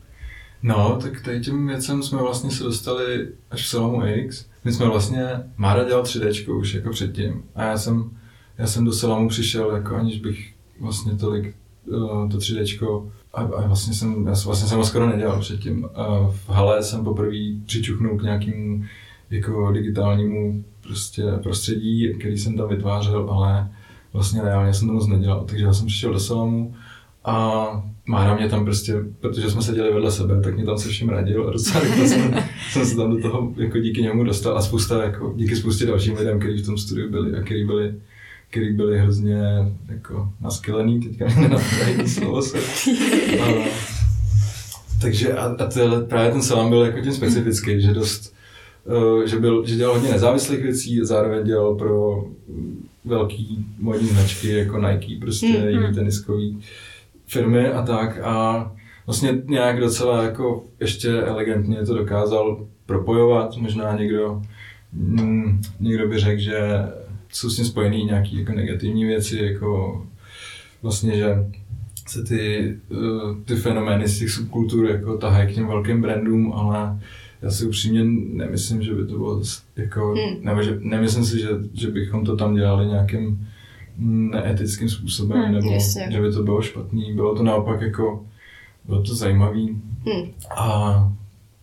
No, 0.63 0.99
tak 1.03 1.21
tady 1.21 1.41
tím 1.41 1.67
věcem 1.67 2.03
jsme 2.03 2.19
vlastně 2.19 2.51
se 2.51 2.65
dostali 2.65 3.29
až 3.51 3.63
v 3.63 3.69
Selamu 3.69 4.07
X. 4.07 4.47
My 4.65 4.73
jsme 4.73 4.87
vlastně, 4.87 5.27
Mára 5.57 5.85
dělal 5.85 6.03
3D 6.03 6.59
už 6.59 6.75
jako 6.75 6.91
předtím 6.91 7.45
a 7.55 7.65
já 7.65 7.79
jsem, 7.79 8.11
já 8.59 8.67
jsem 8.67 8.85
do 8.85 8.93
Selamu 8.93 9.29
přišel 9.29 9.71
jako 9.71 9.95
aniž 9.95 10.21
bych 10.21 10.55
vlastně 10.81 11.13
tolik 11.13 11.55
uh, 11.87 12.31
to 12.31 12.39
3D 12.39 13.09
a, 13.35 13.41
a 13.41 13.67
vlastně 13.67 13.95
jsem, 13.95 14.27
já 14.27 14.35
vlastně 14.45 14.69
jsem 14.69 14.79
ho 14.79 14.85
skoro 14.85 15.07
nedělal 15.07 15.41
předtím. 15.41 15.89
A 15.95 16.31
v 16.31 16.49
hale 16.49 16.83
jsem 16.83 17.05
poprvé 17.05 17.37
přičuchnul 17.67 18.19
k 18.19 18.23
nějakému 18.23 18.85
jako 19.31 19.73
digitálnímu 19.73 20.65
prostě 20.87 21.23
prostředí, 21.43 22.15
který 22.19 22.39
jsem 22.39 22.57
tam 22.57 22.69
vytvářel, 22.69 23.31
ale 23.31 23.71
vlastně 24.13 24.43
reálně 24.43 24.75
jsem 24.75 24.89
to 24.89 24.95
moc 24.95 25.07
nedělal. 25.07 25.45
Takže 25.45 25.65
já 25.65 25.73
jsem 25.73 25.87
přišel 25.87 26.13
do 26.13 26.21
Salamu 26.21 26.75
a 27.25 27.67
Mára 28.07 28.37
mě 28.37 28.49
tam 28.49 28.65
prostě, 28.65 28.95
protože 29.21 29.51
jsme 29.51 29.63
seděli 29.63 29.93
vedle 29.93 30.11
sebe, 30.11 30.41
tak 30.41 30.55
mě 30.55 30.65
tam 30.65 30.79
se 30.79 30.89
vším 30.89 31.09
radil 31.09 31.49
a 31.49 31.53
docela 31.53 31.81
rychle 31.81 32.09
jsem, 32.09 32.35
jsem 32.71 32.87
se 32.87 32.97
tam 32.97 33.17
do 33.17 33.23
toho 33.23 33.53
jako 33.57 33.79
díky 33.79 34.03
němu 34.03 34.25
dostal 34.25 34.59
a 34.59 34.63
spousta, 34.63 35.03
jako, 35.03 35.33
díky 35.37 35.57
spoustě 35.57 35.87
dalším 35.87 36.17
lidem, 36.17 36.41
kteří 36.41 36.63
v 36.63 36.67
tom 36.67 36.79
studiu 36.79 37.11
byli 37.11 37.39
a 37.39 37.43
kteří 37.43 37.65
byli 37.65 37.95
který 38.55 38.73
byli 38.73 38.99
hrozně 38.99 39.39
jako 39.89 40.33
naskylený, 40.41 41.01
teďka 41.01 41.41
nenapadají 41.41 42.09
slovo 42.09 42.43
se. 42.43 42.59
A, 43.43 43.69
takže 45.01 45.35
a, 45.35 45.45
a 45.45 45.67
to, 45.67 46.07
právě 46.09 46.33
ten 46.33 46.43
salam 46.43 46.69
byl 46.69 46.85
jako 46.85 47.01
tím 47.01 47.13
specifický, 47.13 47.81
že 47.83 47.95
dost, 47.95 48.35
že, 49.25 49.39
byl, 49.39 49.67
že 49.67 49.77
dělal 49.77 49.95
hodně 49.95 50.11
nezávislých 50.11 50.63
věcí, 50.63 51.01
zároveň 51.03 51.47
dělal 51.47 51.75
pro 51.75 52.25
velký 53.05 53.67
modní 53.79 54.09
značky 54.09 54.53
jako 54.53 54.79
Nike, 54.79 55.21
prostě 55.21 55.47
mm-hmm. 55.47 55.69
jiný 55.69 55.95
teniskový 55.95 56.61
firmy 57.27 57.69
a 57.69 57.83
tak 57.83 58.19
a 58.23 58.73
vlastně 59.07 59.43
nějak 59.45 59.81
docela 59.81 60.23
jako 60.23 60.65
ještě 60.81 61.11
elegantně 61.11 61.87
to 61.87 61.95
dokázal 61.95 62.67
propojovat, 62.87 63.57
možná 63.57 63.97
někdo, 63.97 64.43
mm, 64.93 65.61
někdo 65.81 66.09
by 66.09 66.19
řekl, 66.19 66.41
že 66.41 66.59
jsou 67.29 67.51
s 67.51 67.57
tím 67.57 67.65
spojený 67.65 68.05
nějaké 68.05 68.37
jako 68.37 68.53
negativní 68.53 69.05
věci, 69.05 69.39
jako 69.39 70.03
vlastně, 70.83 71.17
že 71.17 71.35
se 72.09 72.25
ty, 72.25 72.75
eh, 72.93 73.45
ty 73.45 73.57
fenomény 73.57 74.09
z 74.09 74.19
těch 74.19 74.31
subkultur 74.31 74.87
jako 74.87 75.19
tahají 75.19 75.53
k 75.53 75.55
těm 75.55 75.67
velkým 75.67 76.03
brandům, 76.03 76.53
ale 76.53 77.01
já 77.45 77.51
si 77.51 77.67
upřímně 77.67 78.05
nemyslím, 78.35 78.83
že 78.83 78.95
by 78.95 79.07
to 79.07 79.19
bylo 79.19 79.43
jako, 79.77 80.15
hmm. 80.15 80.45
nebo 80.45 80.63
že, 80.63 80.79
nemyslím 80.81 81.25
si, 81.25 81.41
že, 81.41 81.49
že 81.75 81.91
bychom 81.91 82.25
to 82.25 82.37
tam 82.37 82.55
dělali 82.55 82.87
nějakým 82.87 83.49
neetickým 83.99 84.89
způsobem, 84.89 85.43
hmm, 85.43 85.53
nebo 85.55 85.71
jasně. 85.71 86.09
že 86.11 86.21
by 86.21 86.33
to 86.33 86.43
bylo 86.43 86.63
špatný. 86.63 87.15
Bylo 87.15 87.37
to 87.37 87.43
naopak 87.43 87.81
jako, 87.81 88.27
bylo 88.85 89.03
to 89.03 89.15
zajímavý 89.15 89.83
hmm. 90.05 90.31
a 90.57 91.13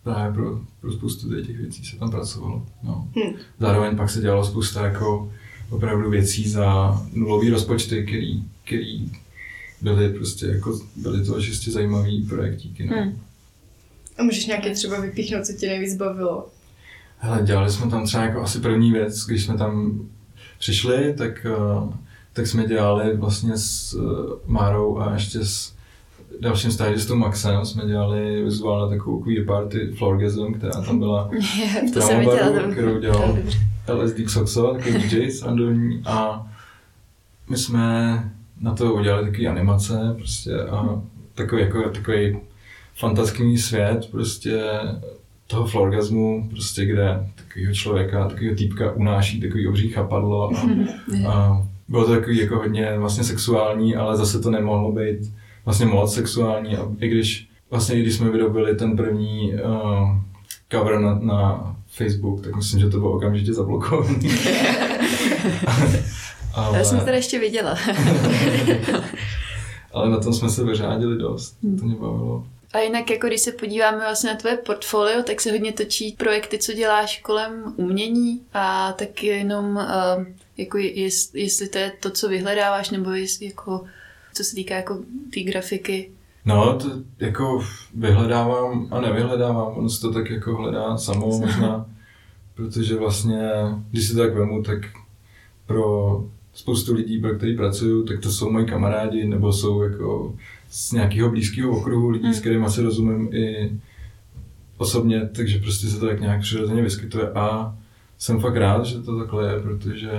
právě 0.02 0.34
pro, 0.34 0.60
pro 0.80 0.92
spoustu 0.92 1.42
těch 1.42 1.56
věcí 1.56 1.84
se 1.84 1.98
tam 1.98 2.10
pracovalo. 2.10 2.66
No. 2.82 3.08
Hmm. 3.16 3.34
Zároveň 3.60 3.96
pak 3.96 4.10
se 4.10 4.20
dělalo 4.20 4.44
spousta 4.44 4.86
jako 4.86 5.32
opravdu 5.70 6.10
věcí 6.10 6.48
za 6.48 7.00
nulový 7.12 7.50
rozpočty, 7.50 8.06
který, 8.06 8.44
který 8.64 9.12
byly 9.80 10.08
prostě 10.08 10.46
jako, 10.46 10.80
byly 10.96 11.24
to 11.24 11.42
čistě 11.42 11.70
zajímavý 11.70 12.22
projektíky. 12.22 12.86
No. 12.86 12.96
Hmm. 12.96 13.18
A 14.18 14.22
můžeš 14.22 14.46
nějaké 14.46 14.74
třeba 14.74 15.00
vypíchnout, 15.00 15.46
co 15.46 15.52
tě 15.52 15.66
nejvíc 15.66 15.96
bavilo? 15.96 16.48
Hele, 17.18 17.42
dělali 17.42 17.70
jsme 17.70 17.90
tam 17.90 18.04
třeba 18.04 18.22
jako 18.24 18.42
asi 18.42 18.60
první 18.60 18.92
věc, 18.92 19.26
když 19.26 19.44
jsme 19.44 19.58
tam 19.58 20.00
přišli, 20.58 21.14
tak, 21.18 21.46
uh, 21.58 21.92
tak 22.32 22.46
jsme 22.46 22.66
dělali 22.66 23.16
vlastně 23.16 23.52
s 23.56 23.94
uh, 23.94 24.32
Márou 24.46 24.98
a 24.98 25.12
ještě 25.12 25.44
s 25.44 25.72
dalším 26.40 26.70
stážistou 26.70 27.16
Maxem 27.16 27.64
jsme 27.64 27.86
dělali 27.86 28.42
vizuálně 28.44 28.96
takovou 28.96 29.22
queer 29.22 29.44
party 29.44 29.92
Florgasm, 29.98 30.52
která 30.54 30.82
tam 30.82 30.98
byla 30.98 31.30
to 31.94 32.00
jsem 32.00 32.18
viděla, 32.18 32.72
kterou 32.72 32.98
dělal 32.98 33.38
LSD 33.94 34.16
Xoxo, 34.24 34.72
takový 34.72 34.94
DJ 35.10 35.30
s 35.30 35.46
a 36.04 36.46
my 37.48 37.56
jsme 37.56 38.18
na 38.60 38.74
to 38.74 38.94
udělali 38.94 39.30
takové 39.30 39.48
animace 39.48 40.14
prostě 40.16 40.62
a 40.62 41.02
takový, 41.34 41.62
jako, 41.62 41.90
takový 41.90 42.38
fantastický 42.96 43.58
svět 43.58 44.08
prostě 44.10 44.62
toho 45.46 45.66
florgasmu, 45.66 46.48
prostě 46.50 46.84
kde 46.84 47.28
takového 47.34 47.74
člověka, 47.74 48.28
takového 48.28 48.56
týpka 48.56 48.92
unáší 48.92 49.40
takový 49.40 49.68
obří 49.68 49.88
chapadlo 49.88 50.50
a, 50.50 50.52
a 51.28 51.62
bylo 51.88 52.04
to 52.06 52.12
takový 52.12 52.38
jako 52.38 52.56
hodně 52.56 52.98
vlastně 52.98 53.24
sexuální, 53.24 53.96
ale 53.96 54.16
zase 54.16 54.40
to 54.40 54.50
nemohlo 54.50 54.92
být 54.92 55.32
vlastně 55.64 55.86
moc 55.86 56.14
sexuální 56.14 56.76
a 56.76 56.88
i 57.00 57.08
když 57.08 57.48
vlastně 57.70 57.98
i 57.98 58.02
když 58.02 58.14
jsme 58.14 58.30
vydobili 58.30 58.76
ten 58.76 58.96
první 58.96 59.52
uh, 59.54 60.16
cover 60.72 61.00
na, 61.00 61.14
na 61.14 61.76
Facebook, 61.86 62.44
tak 62.44 62.56
myslím, 62.56 62.80
že 62.80 62.88
to 62.88 62.98
bylo 62.98 63.12
okamžitě 63.12 63.52
zablokovaný. 63.52 64.30
ale... 66.54 66.78
Já 66.78 66.84
jsem 66.84 66.98
to 66.98 67.04
teda 67.04 67.16
ještě 67.16 67.38
viděla. 67.38 67.78
ale 69.92 70.10
na 70.10 70.20
tom 70.20 70.34
jsme 70.34 70.50
se 70.50 70.64
vyřádili 70.64 71.18
dost, 71.18 71.56
to 71.78 71.84
mě 71.84 71.94
bavilo. 71.94 72.44
A 72.72 72.78
jinak, 72.78 73.10
jako 73.10 73.26
když 73.26 73.40
se 73.40 73.52
podíváme 73.52 73.98
vlastně 73.98 74.30
na 74.30 74.36
tvoje 74.36 74.56
portfolio, 74.56 75.22
tak 75.22 75.40
se 75.40 75.50
hodně 75.50 75.72
točí 75.72 76.12
projekty, 76.12 76.58
co 76.58 76.72
děláš 76.72 77.20
kolem 77.20 77.74
umění 77.76 78.40
a 78.52 78.92
tak 78.92 79.22
jenom, 79.22 79.76
uh, 79.76 80.24
jako 80.56 80.78
jest, 80.78 81.34
jestli 81.34 81.68
to 81.68 81.78
je 81.78 81.92
to, 82.00 82.10
co 82.10 82.28
vyhledáváš, 82.28 82.90
nebo 82.90 83.10
jestli 83.10 83.46
jako, 83.46 83.84
co 84.34 84.44
se 84.44 84.54
týká 84.54 84.74
jako 84.74 84.94
té 84.94 85.04
tý 85.30 85.44
grafiky. 85.44 86.10
No, 86.44 86.78
to 86.78 86.88
jako 87.18 87.64
vyhledávám 87.94 88.88
a 88.90 89.00
nevyhledávám, 89.00 89.72
ono 89.76 89.88
se 89.88 90.00
to 90.00 90.12
tak 90.12 90.30
jako 90.30 90.56
hledá 90.56 90.96
samo 90.96 91.26
možná, 91.40 91.86
protože 92.54 92.96
vlastně, 92.96 93.50
když 93.90 94.06
si 94.08 94.14
to 94.14 94.18
tak 94.18 94.34
vemu, 94.34 94.62
tak 94.62 94.78
pro 95.66 96.24
spoustu 96.54 96.94
lidí, 96.94 97.20
pro 97.20 97.34
který 97.34 97.56
pracuju, 97.56 98.04
tak 98.04 98.20
to 98.20 98.30
jsou 98.30 98.50
moji 98.50 98.66
kamarádi, 98.66 99.24
nebo 99.24 99.52
jsou 99.52 99.82
jako 99.82 100.34
z 100.72 100.92
nějakého 100.92 101.30
blízkého 101.30 101.78
okruhu 101.78 102.08
lidí, 102.08 102.26
mm. 102.26 102.34
s 102.34 102.40
kterými 102.40 102.70
se 102.70 102.82
rozumím 102.82 103.28
i 103.32 103.72
osobně, 104.76 105.28
takže 105.28 105.58
prostě 105.58 105.86
se 105.86 106.00
to 106.00 106.06
tak 106.06 106.20
nějak 106.20 106.40
přirozeně 106.40 106.82
vyskytuje 106.82 107.30
a 107.30 107.76
jsem 108.18 108.40
fakt 108.40 108.56
rád, 108.56 108.86
že 108.86 109.02
to 109.02 109.18
takhle 109.18 109.52
je, 109.52 109.60
protože 109.60 110.10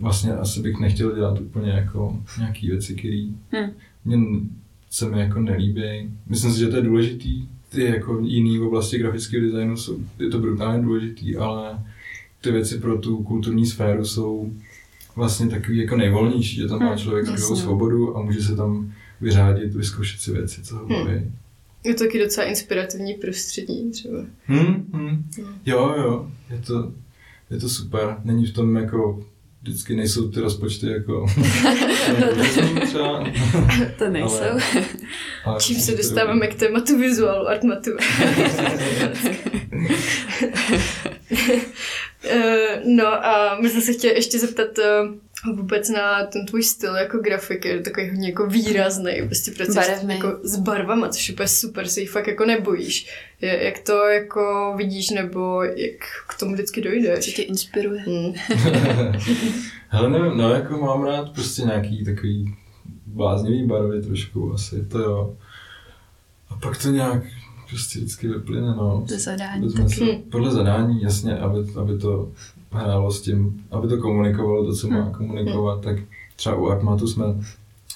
vlastně 0.00 0.32
asi 0.32 0.60
bych 0.60 0.78
nechtěl 0.78 1.14
dělat 1.14 1.40
úplně 1.40 1.70
jako 1.70 2.18
nějaký 2.38 2.68
věci, 2.68 2.94
které 2.94 3.26
hmm. 3.50 3.70
mě 4.04 4.18
se 4.90 5.10
mi 5.10 5.20
jako 5.20 5.40
nelíbí. 5.40 6.10
Myslím 6.26 6.52
si, 6.52 6.58
že 6.58 6.68
to 6.68 6.76
je 6.76 6.82
důležitý. 6.82 7.48
Ty 7.68 7.84
jako 7.84 8.20
jiný 8.20 8.58
v 8.58 8.62
oblasti 8.62 8.98
grafického 8.98 9.46
designu 9.46 9.76
jsou, 9.76 9.98
je 10.18 10.28
to 10.28 10.38
brutálně 10.38 10.82
důležitý, 10.82 11.36
ale 11.36 11.84
ty 12.40 12.52
věci 12.52 12.78
pro 12.78 12.98
tu 12.98 13.22
kulturní 13.22 13.66
sféru 13.66 14.04
jsou 14.04 14.52
vlastně 15.16 15.48
takový 15.48 15.78
jako 15.78 15.96
nejvolnější, 15.96 16.56
že 16.56 16.68
tam 16.68 16.78
má 16.78 16.88
hmm, 16.88 16.98
člověk 16.98 17.26
takovou 17.26 17.56
svobodu 17.56 18.16
a 18.16 18.22
může 18.22 18.42
se 18.42 18.56
tam 18.56 18.92
vyřádit, 19.20 19.74
vyzkoušet 19.74 20.20
si 20.20 20.32
věci, 20.32 20.62
co 20.62 20.76
ho 20.76 20.86
hmm. 20.86 20.98
baví. 20.98 21.18
Hmm. 21.18 21.36
Je 21.84 21.94
to 21.94 22.04
taky 22.04 22.18
docela 22.18 22.46
inspirativní 22.46 23.14
prostředí 23.14 23.90
třeba. 23.90 24.18
Hmm, 24.44 24.90
hmm. 24.92 25.30
Jo, 25.66 25.94
jo, 25.98 26.30
je 26.50 26.58
to, 26.58 26.92
je 27.50 27.56
to 27.58 27.68
super. 27.68 28.16
Není 28.24 28.46
v 28.46 28.52
tom 28.52 28.76
jako 28.76 29.24
vždycky 29.62 29.96
nejsou 29.96 30.28
ty 30.28 30.40
rozpočty 30.40 30.86
jako... 30.86 31.26
třeba, 32.86 33.26
to 33.98 34.10
nejsou. 34.10 34.42
Ale, 34.42 34.62
ale 35.44 35.60
Čím 35.60 35.76
se 35.76 35.96
dostáváme 35.96 36.46
k 36.46 36.54
tématu 36.54 36.98
vizuálu 36.98 37.48
artmatu. 37.48 37.90
Eh, 42.28 42.82
no 42.86 43.26
a 43.26 43.58
my 43.60 43.70
jsme 43.70 43.80
se 43.80 43.92
chtěli 43.92 44.14
ještě 44.14 44.38
zeptat 44.38 44.78
eh, 44.78 45.52
vůbec 45.54 45.88
na 45.88 46.26
ten 46.26 46.46
tvůj 46.46 46.62
styl 46.62 46.94
jako 46.96 47.18
grafik 47.18 47.64
je 47.64 47.80
takový 47.80 48.08
hodně 48.08 48.28
jako 48.28 48.46
výrazný, 48.46 49.12
prostě 49.26 49.50
pracuješ 49.50 49.88
jako 50.08 50.38
s 50.42 50.56
barvama, 50.56 51.08
což 51.08 51.28
je 51.28 51.34
úplně 51.34 51.48
super, 51.48 51.88
se 51.88 52.00
jich 52.00 52.10
fakt 52.10 52.26
jako 52.26 52.44
nebojíš. 52.44 53.10
Je, 53.40 53.64
jak 53.64 53.78
to 53.78 54.04
jako 54.06 54.74
vidíš, 54.76 55.10
nebo 55.10 55.62
jak 55.62 55.96
k 56.28 56.38
tomu 56.38 56.52
vždycky 56.52 56.80
dojdeš? 56.80 57.24
Co 57.24 57.30
tě 57.30 57.42
inspiruje? 57.42 58.00
Hmm. 58.00 58.34
Hele, 59.88 60.10
nevím, 60.10 60.38
no 60.38 60.54
jako 60.54 60.78
mám 60.78 61.04
rád 61.04 61.32
prostě 61.32 61.62
nějaký 61.62 62.04
takový 62.04 62.54
bláznivý 63.06 63.66
barvy 63.66 64.02
trošku 64.02 64.52
asi, 64.52 64.84
to 64.84 64.98
jo. 64.98 65.36
A 66.50 66.56
pak 66.56 66.82
to 66.82 66.88
nějak 66.88 67.22
prostě 67.68 67.98
vždycky 67.98 68.28
vyplyne, 68.28 68.66
no. 68.66 69.04
To 69.08 69.18
zadání 69.18 69.72
taky. 69.72 69.88
Se, 69.88 70.04
podle 70.30 70.52
zadání, 70.52 71.02
jasně, 71.02 71.38
aby, 71.38 71.58
aby 71.80 71.98
to 71.98 72.28
hrálo 72.72 73.12
s 73.12 73.22
tím, 73.22 73.64
aby 73.70 73.88
to 73.88 73.98
komunikovalo 73.98 74.66
to, 74.66 74.74
co 74.74 74.88
má 74.88 75.00
hmm. 75.00 75.12
komunikovat, 75.12 75.80
tak 75.80 75.96
třeba 76.36 76.56
u 76.56 76.66
Artmatu 76.66 77.06
jsme 77.06 77.24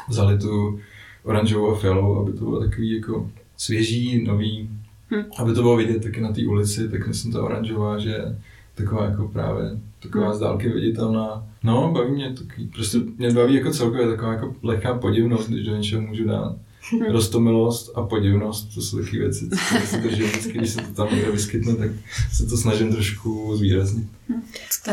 vzali 0.08 0.38
tu 0.38 0.80
oranžovou 1.24 1.70
a 1.70 1.78
fialovou, 1.78 2.22
aby 2.22 2.32
to 2.32 2.44
bylo 2.44 2.60
takový 2.60 2.96
jako 2.96 3.30
svěží, 3.56 4.24
nový, 4.24 4.70
hmm. 5.10 5.24
aby 5.38 5.54
to 5.54 5.62
bylo 5.62 5.76
vidět 5.76 6.02
taky 6.02 6.20
na 6.20 6.32
té 6.32 6.46
ulici, 6.46 6.88
tak 6.88 7.06
myslím 7.06 7.32
ta 7.32 7.42
oranžová, 7.42 7.98
že 7.98 8.10
je 8.10 8.38
taková 8.74 9.04
jako 9.04 9.28
právě 9.28 9.78
taková 10.02 10.26
hmm. 10.26 10.34
z 10.36 10.40
dálky 10.40 10.68
viditelná. 10.68 11.46
No, 11.62 11.92
baví 11.92 12.10
mě 12.10 12.34
takový, 12.34 12.66
prostě 12.66 12.98
mě 13.18 13.30
baví 13.32 13.54
jako 13.54 13.70
celkově 13.70 14.08
taková 14.08 14.32
jako 14.32 14.54
lehká 14.62 14.94
podivnost, 14.94 15.48
když 15.48 15.66
do 15.66 15.76
něčeho 15.76 16.02
můžu 16.02 16.24
dát. 16.24 16.56
Rostomilost 17.12 17.92
a 17.94 18.02
podivnost, 18.02 18.74
to 18.74 18.82
jsou 18.82 19.04
taky 19.04 19.18
věci, 19.18 19.48
co 19.90 19.96
drží 19.96 20.22
vždycky, 20.22 20.52
když 20.52 20.70
se 20.70 20.80
to 20.80 20.92
tam 20.94 21.14
někde 21.14 21.30
vyskytne, 21.30 21.74
tak 21.74 21.90
se 22.32 22.46
to 22.46 22.56
snažím 22.56 22.92
trošku 22.92 23.56
zvýraznit. 23.56 24.06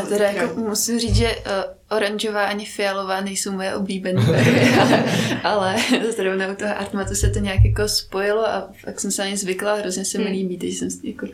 teda 0.00 0.30
jako 0.30 0.60
musím 0.60 0.98
říct, 0.98 1.14
že 1.14 1.36
uh, 1.36 1.96
oranžová 1.96 2.44
ani 2.44 2.66
fialová 2.66 3.20
nejsou 3.20 3.52
moje 3.52 3.74
oblíbené 3.74 4.22
ale, 4.80 5.04
ale 5.42 5.76
zrovna 6.16 6.52
u 6.52 6.54
toho 6.54 6.78
Artmatu 6.78 7.14
se 7.14 7.30
to 7.30 7.38
nějak 7.38 7.64
jako 7.64 7.88
spojilo 7.88 8.48
a 8.48 8.70
tak 8.84 9.00
jsem 9.00 9.10
se 9.10 9.22
na 9.22 9.28
ně 9.28 9.36
zvykla 9.36 9.72
a 9.72 9.76
hrozně 9.76 10.04
se 10.04 10.18
mi 10.18 10.24
hmm. 10.24 10.32
líbí, 10.32 10.58
takže 10.58 10.76
jsem 10.76 10.88
jako 11.02 11.26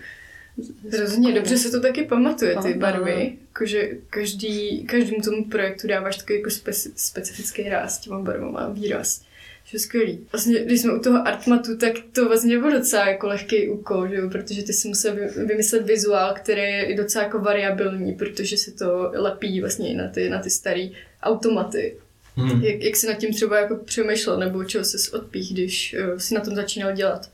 Hrozně 0.92 1.32
dobře 1.32 1.58
se 1.58 1.70
to 1.70 1.80
taky 1.80 2.04
pamatuje, 2.04 2.56
ty 2.62 2.74
barvy. 2.74 3.38
Jakože 3.48 3.88
každý, 4.10 4.84
každému 4.84 5.22
tomu 5.22 5.44
projektu 5.44 5.88
dáváš 5.88 6.16
takový 6.16 6.38
jako 6.38 6.50
speci, 6.50 6.92
specifický 6.96 7.68
ráz 7.68 7.98
těma 7.98 8.18
barvama, 8.18 8.68
výraz 8.68 9.20
že 9.64 9.78
skvělý. 9.78 10.26
Vlastně, 10.32 10.64
když 10.64 10.80
jsme 10.80 10.94
u 10.94 11.00
toho 11.00 11.28
artmatu, 11.28 11.76
tak 11.76 11.92
to 12.12 12.28
vlastně 12.28 12.58
bylo 12.58 12.70
docela 12.70 13.08
jako 13.08 13.26
lehký 13.26 13.68
úkol, 13.68 14.08
že 14.08 14.14
jo? 14.14 14.30
protože 14.30 14.62
ty 14.62 14.72
si 14.72 14.88
musel 14.88 15.16
vymyslet 15.46 15.86
vizuál, 15.86 16.34
který 16.34 16.60
je 16.60 16.84
i 16.84 16.96
docela 16.96 17.24
jako 17.24 17.38
variabilní, 17.38 18.12
protože 18.12 18.56
se 18.56 18.72
to 18.72 19.10
lepí 19.14 19.60
vlastně 19.60 19.92
i 19.92 19.94
na 19.94 20.08
ty, 20.08 20.28
na 20.28 20.38
ty 20.38 20.50
staré 20.50 20.88
automaty. 21.22 21.96
Hmm. 22.36 22.62
Jak, 22.62 22.82
jak 22.82 22.96
jsi 22.96 23.06
nad 23.06 23.14
tím 23.14 23.34
třeba 23.34 23.58
jako 23.58 23.76
přemýšlel, 23.76 24.38
nebo 24.38 24.64
čeho 24.64 24.84
jsi 24.84 25.10
odpích, 25.10 25.52
když 25.52 25.96
uh, 26.12 26.18
jsi 26.18 26.34
na 26.34 26.40
tom 26.40 26.54
začínal 26.54 26.92
dělat? 26.92 27.30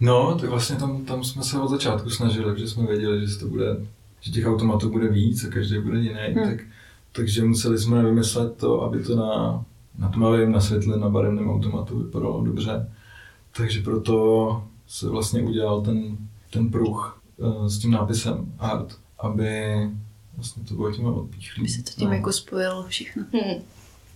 No, 0.00 0.38
tak 0.40 0.50
vlastně 0.50 0.76
tam, 0.76 1.04
tam 1.04 1.24
jsme 1.24 1.42
se 1.42 1.58
od 1.58 1.68
začátku 1.68 2.10
snažili, 2.10 2.44
protože 2.44 2.68
jsme 2.68 2.86
věděli, 2.86 3.26
že 3.26 3.38
to 3.38 3.46
bude, 3.46 3.66
že 4.20 4.32
těch 4.32 4.46
automatů 4.46 4.90
bude 4.90 5.08
víc 5.08 5.44
a 5.44 5.50
každý 5.50 5.78
bude 5.78 5.98
jiný, 5.98 6.20
hmm. 6.20 6.50
tak, 6.50 6.60
takže 7.12 7.44
museli 7.44 7.78
jsme 7.78 8.02
vymyslet 8.02 8.56
to, 8.56 8.82
aby 8.82 9.02
to 9.02 9.16
na 9.16 9.64
na 9.98 10.08
tmavém, 10.08 10.52
na 10.52 10.60
světlém, 10.60 11.00
na 11.00 11.08
barevném 11.08 11.50
automatu 11.50 11.98
vypadalo 11.98 12.44
dobře. 12.44 12.92
Takže 13.56 13.82
proto 13.82 14.62
se 14.86 15.08
vlastně 15.08 15.42
udělal 15.42 15.80
ten, 15.80 16.16
ten 16.50 16.70
pruh 16.70 17.22
uh, 17.36 17.66
s 17.66 17.78
tím 17.78 17.90
nápisem 17.90 18.52
art, 18.58 18.96
aby 19.18 19.74
vlastně 20.36 20.62
to 20.64 20.74
bylo 20.74 20.92
tím 20.92 21.04
odpíchlý. 21.04 21.62
Aby 21.62 21.68
se 21.68 21.82
to 21.82 21.90
tím 21.90 22.08
no. 22.08 22.14
jako 22.14 22.32
spojilo 22.32 22.84
všechno. 22.88 23.24
Hmm. 23.32 23.62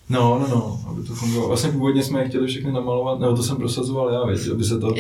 No, 0.09 0.39
no, 0.39 0.49
no, 0.49 0.81
aby 0.89 1.03
to 1.03 1.15
fungovalo. 1.15 1.49
Vlastně 1.49 1.71
původně 1.71 2.03
jsme 2.03 2.21
je 2.21 2.29
chtěli 2.29 2.47
všechny 2.47 2.73
namalovat, 2.73 3.21
nebo 3.21 3.37
to 3.37 3.43
jsem 3.43 3.57
prosazoval 3.57 4.13
já, 4.13 4.27
věď, 4.27 4.51
aby 4.53 4.65
se 4.65 4.79
to, 4.79 4.95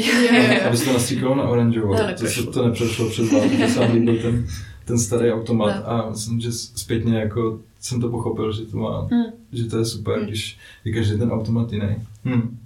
aby 0.66 0.76
se 0.76 0.84
to 0.84 0.92
nastříkalo 0.92 1.34
na 1.34 1.42
oranžovo. 1.42 1.96
To, 1.96 2.02
to, 2.44 2.52
to 2.52 2.66
nepřešlo 2.66 3.10
přes 3.10 3.32
vás, 3.32 3.42
to 3.60 3.68
se 3.68 3.84
líbil 3.84 4.22
ten, 4.22 4.46
ten 4.84 4.98
starý 4.98 5.32
automat 5.32 5.76
no. 5.76 5.90
a 5.90 6.10
myslím, 6.10 6.40
že 6.40 6.52
zpětně 6.52 7.18
jako 7.18 7.60
jsem 7.80 8.00
to 8.00 8.08
pochopil, 8.08 8.52
že 8.52 8.62
to 8.62 8.76
má, 8.76 9.08
hmm. 9.10 9.24
že 9.52 9.64
to 9.64 9.78
je 9.78 9.84
super, 9.84 10.18
hmm. 10.18 10.26
když 10.26 10.58
je 10.84 10.92
každý 10.92 11.18
ten 11.18 11.30
automat 11.30 11.72
jiný. 11.72 11.96
Hmm. 12.24 12.58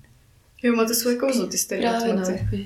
Jo, 0.62 0.76
má 0.76 0.84
to 0.84 0.94
svoje 0.94 1.16
kouzlo, 1.16 1.46
ty 1.46 1.58
staré 1.58 1.84
automaty. 1.84 2.48
No, 2.52 2.58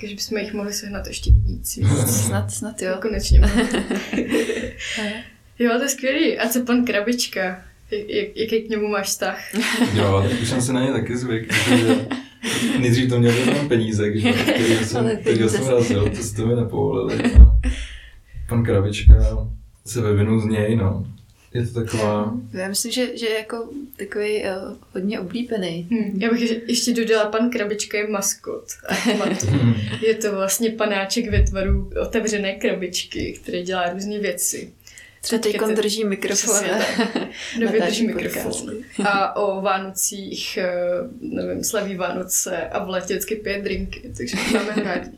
Takže 0.00 0.14
bychom 0.14 0.38
jich 0.38 0.52
mohli 0.52 0.72
sehnat 0.72 1.06
ještě 1.06 1.30
víc. 1.30 1.78
snad, 2.06 2.50
snad 2.50 2.82
jo. 2.82 2.94
Konečně. 3.02 3.40
jo, 5.58 5.70
to 5.76 5.82
je 5.82 5.88
skvělý. 5.88 6.38
A 6.38 6.48
co 6.48 6.64
pan 6.64 6.84
Krabička? 6.84 7.62
Jak, 7.90 8.36
jaký 8.36 8.60
k 8.60 8.68
němu 8.68 8.88
máš 8.88 9.06
vztah? 9.06 9.54
jo, 9.94 10.24
tak 10.30 10.40
už 10.42 10.48
jsem 10.48 10.62
se 10.62 10.72
na 10.72 10.84
ně 10.84 10.92
taky 10.92 11.16
zvyk. 11.16 11.54
Nejdřív 12.78 13.08
to 13.08 13.18
měl 13.18 13.32
tam 13.44 13.68
peníze, 13.68 14.10
když 14.10 14.24
jsem, 14.84 15.16
který 15.20 15.48
jsem 15.48 15.68
razil, 15.68 16.10
to 16.10 16.22
jste 16.22 16.44
mi 16.46 16.56
nepovolili. 16.56 17.22
No. 17.38 17.47
Pan 18.48 18.64
Krabička 18.64 19.14
se 19.86 20.00
vyvinul 20.02 20.40
z 20.40 20.44
něj, 20.44 20.76
no 20.76 21.06
je 21.54 21.66
to 21.66 21.84
taková... 21.84 22.34
Já 22.52 22.68
myslím, 22.68 22.92
že, 22.92 23.18
že 23.18 23.28
jako 23.28 23.68
takový 23.96 24.42
uh, 24.42 24.76
hodně 24.94 25.20
oblíbený. 25.20 25.88
Hmm. 25.90 26.22
Já 26.22 26.30
bych 26.30 26.68
ještě 26.68 26.94
dodala, 26.94 27.30
pan 27.30 27.50
Krabička 27.50 27.98
je 27.98 28.08
maskot. 28.08 28.64
Hmm. 29.48 29.74
je 30.02 30.14
to 30.14 30.32
vlastně 30.32 30.70
panáček 30.70 31.30
ve 31.30 31.42
tvaru 31.42 31.90
otevřené 32.02 32.54
krabičky, 32.54 33.38
který 33.42 33.62
dělá 33.62 33.92
různé 33.92 34.18
věci. 34.18 34.72
Třeba 35.20 35.42
teď 35.42 35.56
drží 35.76 36.04
mikrofon. 36.04 36.64
Době 37.60 37.80
drží 37.86 38.06
mikrofon. 38.06 38.70
A 39.04 39.36
o 39.36 39.60
Vánocích, 39.60 40.56
eh, 40.56 40.70
nevím, 41.20 41.64
slaví 41.64 41.96
Vánoce 41.96 42.68
a 42.68 42.84
v 42.84 42.88
letě 42.88 43.06
vždycky 43.06 43.34
pije 43.34 43.62
drinky, 43.62 44.12
takže 44.16 44.36
máme 44.54 44.82
rádi. 44.84 45.10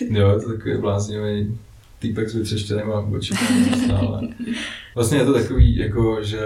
jo, 0.18 0.40
to 0.40 0.52
takový 0.52 0.80
bláznivý 0.80 1.58
týpek 2.02 2.28
s 2.28 2.34
vytřeštěnýma 2.34 3.00
očima 3.00 3.40
stále. 3.84 4.28
Vlastně 4.94 5.18
je 5.18 5.24
to 5.24 5.32
takový, 5.32 5.76
jako, 5.76 6.22
že 6.22 6.40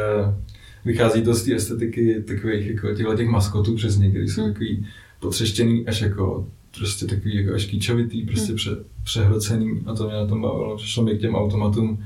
vychází 0.84 1.22
to 1.22 1.34
z 1.34 1.44
té 1.44 1.54
estetiky 1.54 2.22
takových 2.26 2.66
jako 2.66 2.94
těchto 2.94 3.16
těch 3.16 3.28
maskotů 3.28 3.74
přesně, 3.74 4.10
který 4.10 4.28
jsou 4.28 4.42
hmm. 4.42 4.52
takový 4.52 4.86
potřeštěný 5.20 5.86
až 5.86 6.00
jako 6.00 6.46
prostě 6.78 7.06
takový 7.06 7.36
jako 7.36 7.54
až 7.54 7.64
kýčovitý, 7.64 8.22
prostě 8.22 8.46
hmm. 8.46 8.56
pře, 8.56 8.76
přehrocený 9.04 9.82
a 9.86 9.94
to 9.94 10.06
mě 10.06 10.14
na 10.14 10.26
tom 10.26 10.42
bavilo. 10.42 10.76
Přišlo 10.76 11.04
mi 11.04 11.18
k 11.18 11.20
těm 11.20 11.34
automatům, 11.34 12.04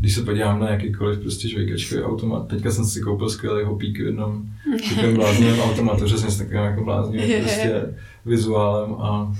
když 0.00 0.14
se 0.14 0.22
podívám 0.22 0.60
na 0.60 0.70
jakýkoliv 0.70 1.18
prostě 1.18 1.48
žvejkačkový 1.48 2.02
automat. 2.02 2.48
Teďka 2.48 2.70
jsem 2.70 2.84
si 2.84 3.00
koupil 3.00 3.28
skvělý 3.28 3.64
hopík 3.64 3.98
v 3.98 4.06
jednom 4.06 4.42
takovém 4.88 5.14
bláznivém 5.14 5.60
automatu, 5.60 6.04
přesně 6.04 6.30
s 6.30 6.38
takovým 6.38 6.62
jako 6.62 6.84
bláznivým 6.84 7.42
prostě 7.42 7.94
vizuálem 8.26 8.94
a 8.94 9.36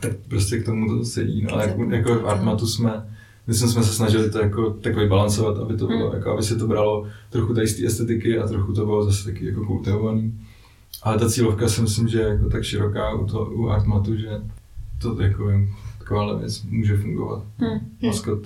tak 0.00 0.12
prostě 0.28 0.58
k 0.58 0.64
tomu 0.64 0.98
to 0.98 1.04
sedí. 1.04 1.42
No, 1.42 1.52
ale 1.52 1.68
jako, 1.68 1.84
jako 1.84 2.14
v 2.14 2.28
Artmatu 2.28 2.66
jsme, 2.66 3.06
myslím, 3.46 3.68
jsme 3.68 3.82
se 3.82 3.92
snažili 3.92 4.30
to 4.30 4.38
jako 4.38 4.70
takový 4.70 5.08
balancovat, 5.08 5.58
aby 5.58 5.76
to 5.76 5.86
bylo, 5.86 6.06
hmm. 6.06 6.14
jako, 6.18 6.30
aby 6.30 6.42
se 6.42 6.56
to 6.56 6.66
bralo 6.66 7.06
trochu 7.30 7.54
tady 7.54 7.68
z 7.68 7.76
té 7.76 7.86
estetiky 7.86 8.38
a 8.38 8.48
trochu 8.48 8.72
to 8.72 8.84
bylo 8.84 9.04
zase 9.04 9.24
taky 9.24 9.46
jako 9.46 9.64
kultivovaný. 9.64 10.40
Ale 11.02 11.18
ta 11.18 11.30
cílovka 11.30 11.68
si 11.68 11.82
myslím, 11.82 12.08
že 12.08 12.18
je 12.18 12.28
jako 12.28 12.48
tak 12.48 12.64
široká 12.64 13.14
u, 13.14 13.26
to, 13.26 13.44
u 13.44 13.68
Artmatu, 13.68 14.16
že 14.16 14.30
to 15.02 15.22
jako 15.22 15.50
takováhle 15.98 16.38
věc 16.38 16.62
může 16.62 16.96
fungovat. 16.96 17.44
Hmm. 17.58 17.80
Maskot 18.02 18.38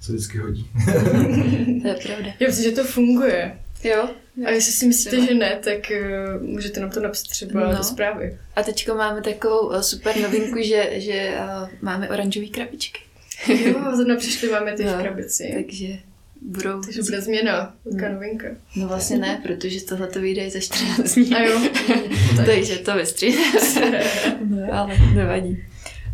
se 0.00 0.12
vždycky 0.12 0.38
hodí. 0.38 0.70
to 1.82 1.88
je 1.88 1.98
pravda. 2.06 2.28
Já 2.40 2.46
myslím, 2.46 2.70
že 2.70 2.76
to 2.76 2.84
funguje. 2.84 3.58
Jo. 3.84 4.08
A 4.46 4.50
jestli 4.50 4.72
si 4.72 4.86
myslíte, 4.86 5.26
že 5.26 5.34
ne, 5.34 5.60
tak 5.64 5.78
uh, 5.90 6.42
můžete 6.42 6.80
nám 6.80 6.90
to 6.90 7.00
napsat 7.00 7.28
třeba 7.28 7.66
no. 7.66 7.76
do 7.76 7.84
zprávy. 7.84 8.38
A 8.56 8.62
teďka 8.62 8.94
máme 8.94 9.22
takovou 9.22 9.66
uh, 9.66 9.80
super 9.80 10.20
novinku, 10.20 10.62
že, 10.62 10.90
že 11.00 11.34
uh, 11.38 11.68
máme 11.80 12.08
oranžové 12.08 12.46
krabičky. 12.46 13.00
jo, 13.48 13.96
zrovna 13.96 14.16
přišli, 14.16 14.50
máme 14.50 14.72
ty 14.72 14.84
no, 14.84 14.98
krabici. 15.02 15.52
Takže 15.54 16.10
budou... 16.40 16.80
Takže 16.80 17.02
bude 17.02 17.20
změna, 17.20 17.74
velká 17.84 18.08
no. 18.08 18.14
novinka. 18.14 18.46
No 18.76 18.88
vlastně 18.88 19.18
ne, 19.18 19.40
protože 19.42 19.84
tohle 19.84 20.06
to 20.06 20.20
vyjde 20.20 20.50
za 20.50 20.60
14 20.60 21.14
dní. 21.14 21.34
A 21.34 21.42
jo. 21.42 21.60
Takže 22.46 22.78
to 22.78 22.96
vystřídáme. 22.96 24.04
no, 24.44 24.66
ale 24.72 24.98
nevadí. 25.14 25.64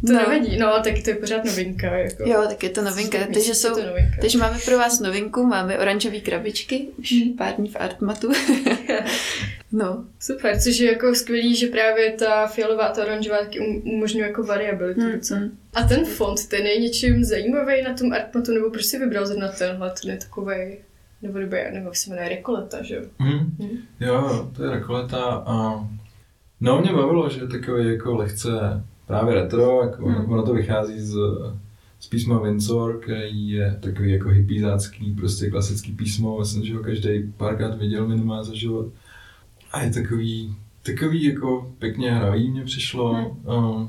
To 0.07 0.13
no. 0.13 0.19
nevadí, 0.19 0.59
no, 0.59 0.73
tak 0.85 0.95
to 1.05 1.11
je 1.11 1.17
pořád 1.17 1.45
novinka. 1.45 1.97
Jako. 1.97 2.23
Jo, 2.27 2.45
tak 2.49 2.63
je 2.63 2.71
to 2.71 2.83
novinka. 2.83 3.19
Takže, 3.35 3.55
jsou, 3.55 3.75
to 3.75 3.87
novinka. 3.87 4.17
takže 4.21 4.39
máme 4.39 4.59
pro 4.65 4.79
vás 4.79 5.01
novinku, 5.01 5.47
máme 5.47 5.79
oranžové 5.79 6.21
krabičky, 6.21 6.89
už 6.99 7.13
hmm. 7.13 7.33
pár 7.33 7.55
dní 7.55 7.69
v 7.69 7.77
Artmatu. 7.77 8.33
no. 9.73 10.05
Super, 10.21 10.61
což 10.61 10.79
je 10.79 10.93
jako 10.93 11.15
skvělý, 11.15 11.57
že 11.57 11.67
právě 11.67 12.13
ta 12.13 12.47
fialová, 12.47 12.89
ta 12.89 13.03
oranžová 13.03 13.39
taky 13.39 13.61
um, 13.61 13.83
umožňuje 13.95 14.27
jako 14.27 14.43
variabilitu 14.43 15.01
hmm. 15.01 15.13
docela. 15.13 15.41
A 15.75 15.83
ten 15.83 16.05
font, 16.05 16.49
ten 16.49 16.67
je 16.67 16.81
něčím 16.81 17.25
zajímavý 17.25 17.83
na 17.83 17.95
tom 17.95 18.13
Artmatu, 18.13 18.53
nebo 18.53 18.71
proč 18.71 18.85
si 18.85 18.99
vybral 18.99 19.27
zrovna 19.27 19.49
tenhle, 19.49 19.93
ten 20.03 20.11
je 20.11 20.17
takovej 20.17 20.79
nebo 21.23 21.39
nevím, 21.39 21.85
jak 21.85 21.97
se 21.97 22.11
jmenuje, 22.11 22.29
Rekoleta, 22.29 22.83
že 22.83 22.95
jo? 22.95 23.03
Hmm. 23.19 23.57
Hmm. 23.61 23.79
Jo, 24.01 24.51
to 24.57 24.65
je 24.65 24.71
Rekoleta 24.71 25.25
a 25.25 25.89
no 26.61 26.81
mě 26.81 26.93
bavilo, 26.93 27.31
že 27.31 27.41
je 27.41 27.49
takový 27.49 27.93
jako 27.93 28.15
lehce 28.15 28.51
právě 29.07 29.35
retro, 29.35 29.81
jako 29.83 30.07
Hmm. 30.09 30.33
ono 30.33 30.43
to 30.43 30.55
vychází 30.55 31.01
z, 31.01 31.17
z 32.01 32.07
písma 32.07 32.39
Windsor, 32.39 32.99
který 33.01 33.49
je 33.49 33.79
takový 33.81 34.13
jako 34.13 34.29
hypízácký, 34.29 35.15
prostě 35.15 35.51
klasický 35.51 35.93
písmo, 35.93 36.39
myslím, 36.39 36.65
že 36.65 36.75
ho 36.75 36.83
každý 36.83 37.33
párkrát 37.37 37.79
viděl 37.79 38.09
minimálně 38.09 38.45
za 38.45 38.55
život. 38.55 38.87
A 39.73 39.83
je 39.83 39.91
takový, 39.91 40.57
takový 40.83 41.25
jako 41.25 41.73
pěkně 41.79 42.13
hravý 42.13 42.51
mě 42.51 42.65
přišlo. 42.65 43.15
Hmm. 43.15 43.87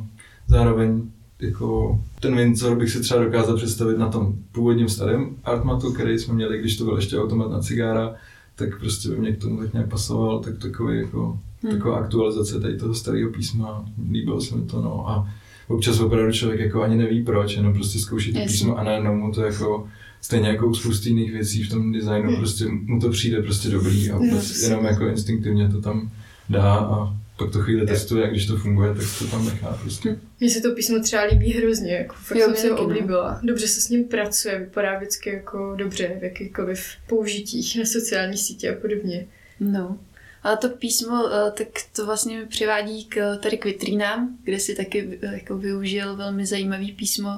Zároveň 0.47 1.09
jako 1.39 1.99
ten 2.19 2.35
Windsor 2.35 2.77
bych 2.77 2.89
si 2.89 2.99
třeba 3.01 3.23
dokázal 3.23 3.55
představit 3.55 3.97
na 3.97 4.09
tom 4.09 4.35
původním 4.51 4.89
starém 4.89 5.35
artmatu, 5.43 5.93
který 5.93 6.19
jsme 6.19 6.33
měli, 6.33 6.59
když 6.59 6.77
to 6.77 6.85
byl 6.85 6.95
ještě 6.95 7.19
automat 7.19 7.51
na 7.51 7.59
cigára, 7.59 8.15
tak 8.55 8.79
prostě 8.79 9.09
by 9.09 9.17
mě 9.17 9.31
k 9.31 9.41
tomu 9.41 9.59
tak 9.59 9.73
nějak 9.73 9.89
pasoval, 9.89 10.39
tak 10.39 10.57
takový 10.57 10.97
jako, 10.97 11.39
Hmm. 11.63 11.71
taková 11.77 11.97
aktualizace 11.97 12.59
tady 12.59 12.77
toho 12.77 12.93
starého 12.93 13.31
písma, 13.31 13.85
líbilo 14.11 14.41
se 14.41 14.55
mi 14.55 14.61
to, 14.65 14.81
no 14.81 15.09
a 15.09 15.29
občas 15.67 15.99
opravdu 15.99 16.31
člověk 16.31 16.59
jako 16.59 16.81
ani 16.81 16.95
neví 16.95 17.23
proč, 17.23 17.55
jenom 17.55 17.73
prostě 17.73 17.99
zkouší 17.99 18.33
to 18.33 18.39
písmo 18.39 18.77
a 18.77 18.83
najednou 18.83 19.15
mu 19.15 19.31
to 19.31 19.41
jako 19.41 19.87
stejně 20.21 20.47
jako 20.49 20.67
u 20.67 20.73
spousty 20.73 21.09
jiných 21.09 21.31
věcí 21.31 21.63
v 21.63 21.69
tom 21.69 21.91
designu, 21.91 22.29
Hmm. 22.29 22.37
prostě 22.37 22.65
mu 22.67 22.99
to 22.99 23.09
přijde 23.09 23.41
prostě 23.41 23.69
dobrý 23.69 24.11
a 24.11 24.19
No, 24.19 24.29
prostě 24.29 24.65
jenom 24.65 24.85
jako 24.85 25.07
instinktivně 25.07 25.69
to 25.69 25.81
tam 25.81 26.11
dá 26.49 26.73
a 26.75 27.17
pak 27.37 27.51
to 27.51 27.59
chvíli 27.59 27.87
testuje 27.87 28.27
a 28.27 28.29
když 28.29 28.45
to 28.45 28.57
funguje, 28.57 28.93
tak 28.95 29.05
to 29.19 29.27
tam 29.27 29.45
nechá 29.45 29.77
prostě. 29.81 30.19
Mně 30.39 30.49
se 30.49 30.61
to 30.61 30.71
písmo 30.71 30.99
třeba 30.99 31.23
líbí 31.23 31.51
hrozně, 31.53 31.91
jako 31.93 32.15
fakt 32.19 32.37
Jo, 32.37 32.47
jsem 32.55 32.69
ho 32.69 32.75
taky, 32.77 32.81
no. 32.81 32.95
oblíbila. 32.95 33.39
Dobře 33.43 33.67
se 33.67 33.81
s 33.81 33.89
ním 33.89 34.03
pracuje, 34.03 34.59
vypadá 34.59 34.97
vždycky 34.97 35.29
jako 35.29 35.75
dobře 35.77 36.15
v 36.19 36.23
jakýchkoliv 36.23 36.79
použitích 37.09 37.77
na 37.79 37.85
sociální 37.85 38.37
sítě 38.37 38.75
a 38.75 38.81
podobně. 38.81 39.25
No. 39.59 39.97
Ale 40.43 40.57
to 40.57 40.69
písmo, 40.69 41.23
eh, 41.27 41.51
tak 41.51 41.67
to 41.95 42.05
vlastně 42.05 42.39
mi 42.39 42.45
přivádí 42.45 43.05
k, 43.05 43.37
tady 43.37 43.57
k 43.57 43.65
vitrínám, 43.65 44.37
kde 44.43 44.59
si 44.59 44.75
taky 44.75 45.19
eh, 45.21 45.33
jako 45.33 45.57
využil 45.57 46.15
velmi 46.15 46.45
zajímavý 46.45 46.91
písmo. 46.91 47.29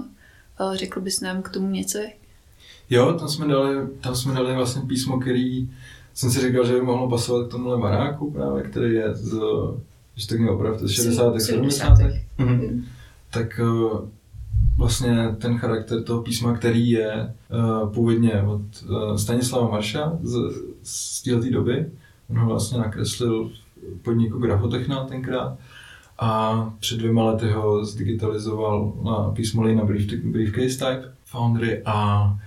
Eh, 0.60 0.78
Řekl 0.78 1.02
bys 1.02 1.22
nám 1.22 1.42
k 1.42 1.50
tomu 1.50 1.70
něco? 1.70 2.00
Jo, 2.90 3.14
tam 3.14 3.30
jsme 3.30 3.48
dali, 3.48 3.88
tam 4.02 4.16
jsme 4.16 4.34
dali 4.34 4.56
vlastně 4.56 4.82
písmo, 4.82 5.20
který 5.20 5.70
jsem 6.14 6.32
si 6.32 6.42
říkal, 6.42 6.66
že 6.66 6.74
by 6.74 6.82
mohlo 6.82 7.10
pasovat 7.10 7.48
k 7.48 7.52
tomuhle 7.52 7.78
baráku 7.78 8.32
právě, 8.32 8.64
který 8.64 8.94
je 8.94 9.16
z, 9.16 9.40
když 10.14 10.26
tak 10.26 10.40
mě 10.40 10.50
opravdu, 10.50 10.88
z 10.88 10.92
60. 10.92 11.40
70. 11.40 11.98
Mhm. 12.38 12.50
Mm. 12.50 12.86
tak 13.32 13.60
eh, 13.60 14.08
vlastně 14.78 15.36
ten 15.38 15.58
charakter 15.58 16.04
toho 16.04 16.22
písma, 16.22 16.58
který 16.58 16.90
je 16.90 17.14
eh, 17.14 17.34
původně 17.94 18.42
od 18.42 18.62
eh, 18.84 19.18
Stanislava 19.18 19.70
Marša 19.70 20.18
z, 20.24 20.36
z 20.84 21.24
této 21.24 21.52
doby, 21.52 21.92
on 22.30 22.38
ho 22.38 22.48
vlastně 22.48 22.78
nakreslil 22.78 23.52
podniku 24.02 24.40
Grafotechna 24.40 25.04
tenkrát 25.04 25.58
a 26.20 26.74
před 26.80 26.98
dvěma 26.98 27.24
lety 27.24 27.52
ho 27.52 27.86
zdigitalizoval 27.86 28.94
na 29.04 29.32
písmo 29.32 29.68
na 29.68 29.86
brief, 29.86 30.14
Briefcase 30.24 30.78
Type 30.78 31.12
Foundry 31.26 31.82
a 31.86 32.38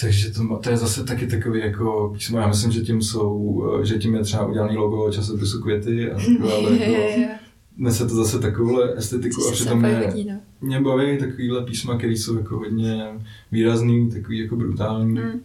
takže 0.00 0.30
to, 0.30 0.56
to 0.62 0.70
je 0.70 0.76
zase 0.76 1.04
taky 1.04 1.26
takový 1.26 1.60
jako 1.60 2.10
písmo, 2.14 2.38
já 2.38 2.48
myslím, 2.48 2.72
že 2.72 2.80
tím 2.80 3.02
jsou, 3.02 3.64
že 3.82 3.98
tím 3.98 4.14
je 4.14 4.22
třeba 4.22 4.46
udělaný 4.46 4.76
logo 4.76 5.12
časopisu 5.12 5.62
Květy 5.62 6.10
a 6.10 6.14
takové, 6.14 6.54
ale 6.54 6.76
jako, 6.78 7.32
nese 7.76 8.06
to 8.06 8.14
zase 8.14 8.38
takovouhle 8.38 8.94
estetiku 8.96 9.48
a 9.48 9.52
přitom 9.52 9.82
hodí, 9.82 10.24
no. 10.24 10.40
mě 10.60 10.80
baví 10.80 11.18
takovýhle 11.18 11.64
písma, 11.64 11.98
které 11.98 12.12
jsou 12.12 12.36
jako 12.36 12.56
hodně 12.56 13.04
výrazný, 13.52 14.10
takový 14.10 14.38
jako 14.38 14.56
brutální. 14.56 15.20
Mm. 15.20 15.40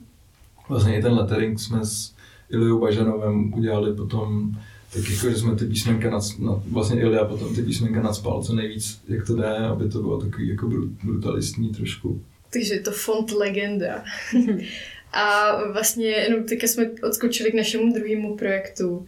Vlastně 0.69 0.99
i 0.99 1.01
ten 1.01 1.13
lettering 1.13 1.59
jsme 1.59 1.85
s 1.85 2.14
Iliou 2.55 2.79
Bažanovem 2.79 3.53
udělali 3.53 3.95
potom 3.95 4.55
tak 4.93 5.09
jako, 5.09 5.29
že 5.29 5.35
jsme 5.35 5.55
ty 5.55 5.65
písmenka 5.65 6.09
nad, 6.09 6.23
nad, 6.39 6.63
vlastně 6.67 7.01
Ilia 7.01 7.25
potom 7.25 7.55
ty 7.55 7.61
písmenka 7.61 8.01
nadspal 8.01 8.43
co 8.43 8.55
nejvíc, 8.55 9.01
jak 9.07 9.27
to 9.27 9.35
jde, 9.35 9.57
aby 9.57 9.89
to 9.89 10.01
bylo 10.01 10.21
takový 10.21 10.47
jako 10.47 10.65
bru- 10.65 10.95
brutalistní 11.03 11.69
trošku. 11.69 12.21
Takže 12.53 12.73
je 12.73 12.79
to 12.79 12.91
font 12.91 13.31
legenda. 13.31 14.03
a 15.13 15.55
vlastně 15.71 16.07
jenom 16.07 16.43
teďka 16.43 16.67
jsme 16.67 16.89
odskočili 17.07 17.51
k 17.51 17.55
našemu 17.55 17.93
druhému 17.93 18.37
projektu, 18.37 19.05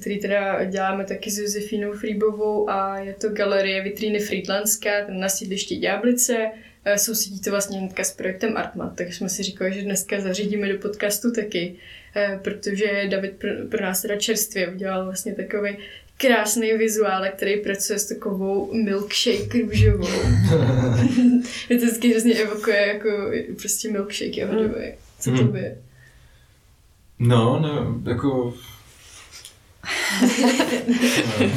který 0.00 0.18
teda 0.18 0.64
děláme 0.64 1.04
taky 1.04 1.30
s 1.30 1.38
Josefínou 1.38 1.92
Frýbovou 1.92 2.70
a 2.70 2.98
je 2.98 3.14
to 3.14 3.28
galerie 3.28 3.82
Vitríny 3.82 4.18
Friedlandská, 4.18 4.90
ten 5.06 5.20
na 5.20 5.28
sídlišti 5.28 5.76
Ďáblice. 5.76 6.50
Eh, 6.84 6.98
Sousedí 6.98 7.40
to 7.40 7.50
vlastně 7.50 7.78
hnedka 7.78 8.04
s 8.04 8.14
projektem 8.14 8.56
Artmat, 8.56 8.96
takže 8.96 9.14
jsme 9.16 9.28
si 9.28 9.42
říkali, 9.42 9.72
že 9.72 9.82
dneska 9.82 10.20
zařídíme 10.20 10.72
do 10.72 10.78
podcastu 10.78 11.32
taky, 11.32 11.76
protože 12.42 13.06
David 13.10 13.32
pro, 13.32 13.50
pro 13.70 13.82
nás 13.82 14.02
teda 14.02 14.16
čerstvě 14.16 14.68
udělal 14.68 15.04
vlastně 15.04 15.34
takový 15.34 15.76
krásný 16.16 16.72
vizuál, 16.72 17.24
který 17.36 17.56
pracuje 17.60 17.98
s 17.98 18.06
takovou 18.08 18.70
milkshake 18.74 19.54
růžovou. 19.62 20.08
Je 21.68 21.78
to 21.78 21.84
vždycky 21.86 22.10
hrozně 22.10 22.34
evokuje 22.34 22.76
jako 22.86 23.08
prostě 23.60 23.90
milkshake 23.90 24.36
jeho 24.36 24.54
doby. 24.62 24.94
Co 25.20 25.30
to 25.30 25.42
Mm. 25.42 25.48
by? 25.52 25.72
No, 27.18 27.58
no, 27.62 28.00
jako... 28.10 28.54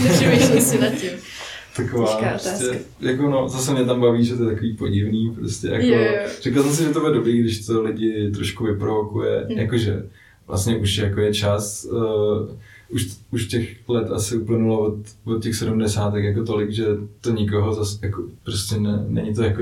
Nepřemýšlel 0.03 0.61
si 0.61 0.79
nad 0.79 0.89
tím. 0.89 1.09
Taková, 1.75 2.17
prostě, 2.17 2.49
otázka. 2.49 2.75
jako 2.99 3.29
no, 3.29 3.49
zase 3.49 3.73
mě 3.73 3.85
tam 3.85 4.01
baví, 4.01 4.25
že 4.25 4.35
to 4.35 4.43
je 4.43 4.49
takový 4.53 4.73
podivný, 4.77 5.31
prostě 5.35 5.67
jako, 5.67 5.85
jo. 5.85 6.11
říkal 6.41 6.63
jsem 6.63 6.73
si, 6.73 6.83
že 6.83 6.89
to 6.89 6.99
bude 6.99 7.13
dobrý, 7.13 7.39
když 7.41 7.65
to 7.65 7.81
lidi 7.81 8.31
trošku 8.31 8.63
vyprovokuje, 8.65 9.45
Mm. 9.49 9.57
jakože 9.57 10.03
vlastně 10.47 10.77
už 10.77 10.97
jako 10.97 11.19
je 11.19 11.33
čas, 11.33 11.85
uh, 11.91 12.49
už, 12.89 13.17
už 13.31 13.47
těch 13.47 13.89
let 13.89 14.11
asi 14.11 14.37
uplynulo 14.37 14.79
od, 14.79 14.95
od 15.25 15.43
těch 15.43 15.55
70. 15.55 16.15
jako 16.15 16.43
tolik, 16.43 16.71
že 16.71 16.85
to 17.21 17.31
nikoho 17.33 17.73
zase 17.73 17.99
jako 18.05 18.23
prostě 18.43 18.79
ne, 18.79 19.05
není 19.07 19.33
to 19.33 19.43
jako 19.43 19.61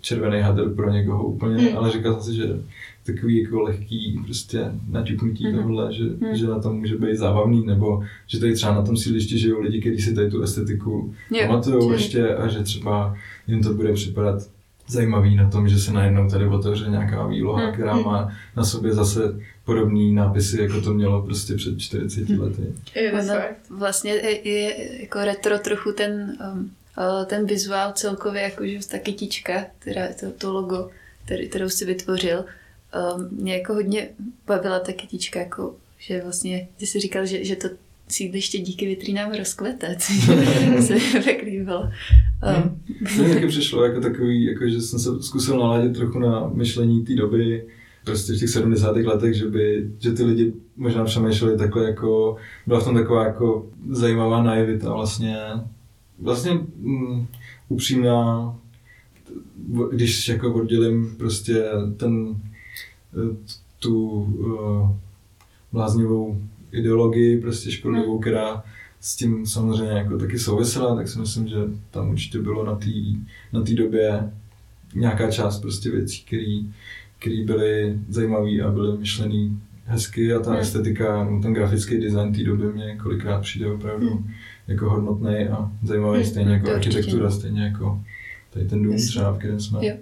červený 0.00 0.40
hadr 0.40 0.70
pro 0.74 0.90
někoho 0.92 1.24
úplně, 1.26 1.56
Mm. 1.70 1.76
ale 1.78 1.90
říkal 1.92 2.14
jsem 2.14 2.22
si, 2.22 2.34
že 2.38 2.60
takový 3.06 3.42
jako 3.42 3.60
lehký 3.60 4.20
prostě 4.24 4.64
naťuknutí 4.90 5.46
Mhm. 5.48 5.56
tohle, 5.62 5.92
že, 5.94 6.04
Mm. 6.04 6.36
že 6.36 6.46
na 6.46 6.60
tom 6.60 6.76
může 6.78 6.96
být 6.96 7.16
zábavný, 7.16 7.66
nebo 7.66 8.02
že 8.26 8.40
tady 8.40 8.54
třeba 8.54 8.74
na 8.74 8.82
tom 8.82 8.96
sídlišti 8.96 9.38
žijou 9.38 9.60
lidi, 9.60 9.80
kteří 9.80 10.02
si 10.02 10.14
tady 10.14 10.30
tu 10.30 10.42
estetiku 10.42 11.14
pamatujou 11.46 11.92
ještě 11.92 12.34
a 12.36 12.48
že 12.48 12.58
třeba 12.62 13.16
jim 13.46 13.62
to 13.62 13.74
bude 13.74 13.92
připadat 13.92 14.42
zajímavý 14.88 15.36
na 15.36 15.50
tom, 15.50 15.68
že 15.68 15.78
se 15.78 15.92
najednou 15.92 16.28
tady 16.30 16.46
otevře 16.46 16.86
nějaká 16.90 17.26
výloha, 17.26 17.62
Hmm. 17.64 17.72
která 17.72 17.96
má 17.96 18.32
na 18.56 18.64
sobě 18.64 18.92
zase 18.94 19.40
podobný 19.66 20.14
nápisy, 20.14 20.60
jako 20.62 20.80
to 20.80 20.94
mělo 20.94 21.22
prostě 21.22 21.54
před 21.54 21.78
40 21.80 22.28
Hmm. 22.28 22.40
lety. 22.40 22.62
Je 22.94 23.10
to 23.10 23.16
Ono 23.18 23.26
fakt. 23.34 23.56
vlastně 23.70 24.12
je, 24.12 24.48
je 24.48 25.00
jako 25.02 25.18
retro 25.24 25.58
trochu 25.58 25.92
ten, 25.92 26.36
um, 26.54 26.70
uh, 26.98 27.24
ten 27.26 27.46
vizuál 27.46 27.92
celkově, 27.92 28.42
jakože 28.42 28.78
ta 28.90 28.98
kytička, 28.98 29.64
teda 29.84 30.02
to, 30.20 30.30
to 30.30 30.52
logo, 30.52 30.90
který, 31.24 31.48
kterou 31.48 31.68
si 31.68 31.84
vytvořil. 31.84 32.44
Um, 33.16 33.28
mě 33.30 33.54
jako 33.54 33.74
hodně 33.74 34.08
bavila 34.46 34.80
ta 34.80 34.92
kytička, 34.92 35.38
jako, 35.40 35.74
že 35.98 36.20
vlastně, 36.22 36.68
ty 36.76 36.86
jsi 36.86 37.00
říkal, 37.00 37.26
že, 37.26 37.44
že 37.44 37.56
to 37.56 37.68
sídliště 38.08 38.58
díky 38.58 38.86
vitrínám 38.86 39.32
rozkvete, 39.32 39.96
což 40.00 40.24
se 40.86 40.94
mi 40.94 41.00
fakt 41.00 41.42
líbilo. 41.42 41.80
Um, 41.82 42.80
Mně 43.18 43.34
taky 43.34 43.46
přišlo 43.46 43.84
jako 43.84 44.00
takový, 44.00 44.44
jako 44.44 44.68
že 44.68 44.80
jsem 44.80 44.98
se 44.98 45.22
zkusil 45.22 45.58
naladit 45.58 45.96
trochu 45.96 46.18
na 46.18 46.48
myšlení 46.48 47.04
té 47.04 47.14
doby, 47.14 47.66
prostě 48.06 48.32
v 48.32 48.38
těch 48.38 48.50
70. 48.50 48.96
letech, 48.96 49.34
že 49.34 49.48
by, 49.48 49.90
že 49.98 50.12
ty 50.12 50.24
lidi 50.24 50.52
možná 50.76 51.04
přemýšleli 51.04 51.58
takhle 51.58 51.84
jako, 51.84 52.36
byla 52.66 52.80
v 52.80 52.84
tom 52.84 52.94
taková 52.94 53.24
jako 53.24 53.66
zajímavá 53.90 54.42
naivita 54.42 54.94
vlastně, 54.94 55.36
vlastně 56.18 56.52
mm, 56.76 57.26
upřímná, 57.68 58.54
když 59.92 60.28
jako 60.28 60.54
oddělím 60.54 61.16
prostě 61.16 61.64
ten, 61.96 62.40
eh, 63.14 63.36
tu 63.78 64.08
uh, 64.08 64.90
bláznivou 65.72 66.40
ideologii 66.72 67.40
prostě 67.40 67.70
škodlivou, 67.70 68.18
která 68.18 68.64
s 69.00 69.16
tím 69.16 69.46
samozřejmě 69.46 69.92
jako 69.92 70.18
taky 70.18 70.38
souvisela, 70.38 70.96
tak 70.96 71.08
si 71.08 71.18
myslím, 71.18 71.48
že 71.48 71.56
tam 71.90 72.10
určitě 72.10 72.38
bylo 72.38 72.64
na 72.64 72.74
té 72.74 72.90
na 73.52 73.60
době 73.74 74.32
nějaká 74.94 75.30
část 75.30 75.60
prostě 75.60 75.90
věcí, 75.90 76.22
který, 76.26 76.70
který 77.18 77.44
byly 77.44 77.98
zajímavé 78.08 78.60
a 78.64 78.70
byly 78.70 78.98
myšlený 78.98 79.60
hezky 79.84 80.34
a 80.34 80.38
ta 80.40 80.50
Hmm. 80.50 80.60
estetika, 80.60 81.24
no, 81.24 81.42
ten 81.42 81.52
grafický 81.54 81.98
design 81.98 82.32
té 82.34 82.42
doby 82.44 82.72
mě 82.72 82.96
kolikrát 83.02 83.40
přijde 83.40 83.66
opravdu 83.72 84.08
Hmm. 84.10 84.30
jako 84.68 84.90
hodnotný 84.90 85.36
a 85.48 85.70
zajímavý, 85.84 86.18
Hmm, 86.20 86.30
stejně 86.30 86.52
jako 86.52 86.66
to 86.66 86.72
určitě. 86.72 86.96
architektura, 86.98 87.30
stejně 87.30 87.62
jako 87.62 88.00
tady 88.50 88.68
ten 88.68 88.82
dům 88.82 88.92
Jasně. 88.92 89.08
třeba, 89.08 89.32
v 89.32 89.38
kterém 89.38 89.60
jsme. 89.60 89.86
Jo. 89.86 89.94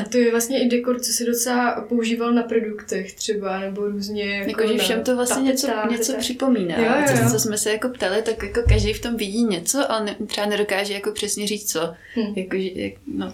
A 0.00 0.04
to 0.08 0.18
je 0.18 0.30
vlastně 0.30 0.64
i 0.64 0.68
dekor, 0.68 1.00
co 1.00 1.12
si 1.12 1.26
docela 1.26 1.80
používal 1.88 2.32
na 2.32 2.42
produktech 2.42 3.12
třeba, 3.14 3.60
nebo 3.60 3.86
různě 3.88 4.24
jako 4.24 4.50
Jakože 4.50 4.74
na 4.78 4.84
všem 4.84 5.02
to 5.02 5.16
vlastně 5.16 5.42
něco, 5.42 5.66
něco 5.90 6.12
připomíná. 6.18 6.76
Jo, 6.78 6.84
jo, 6.84 7.06
jo. 7.10 7.24
Co, 7.24 7.32
co 7.32 7.38
jsme 7.38 7.58
se 7.58 7.72
jako 7.72 7.88
ptali, 7.88 8.22
tak 8.22 8.42
jako 8.42 8.60
každý 8.68 8.92
v 8.92 9.00
tom 9.00 9.16
vidí 9.16 9.44
něco, 9.44 9.90
ale 9.92 10.04
ne, 10.04 10.16
třeba 10.26 10.46
nedokáže 10.46 10.92
jako 10.94 11.12
přesně 11.12 11.46
říct 11.46 11.72
co. 11.72 11.80
Hm. 12.16 12.32
Jakože, 12.36 12.68
jak, 12.74 12.92
no. 13.16 13.32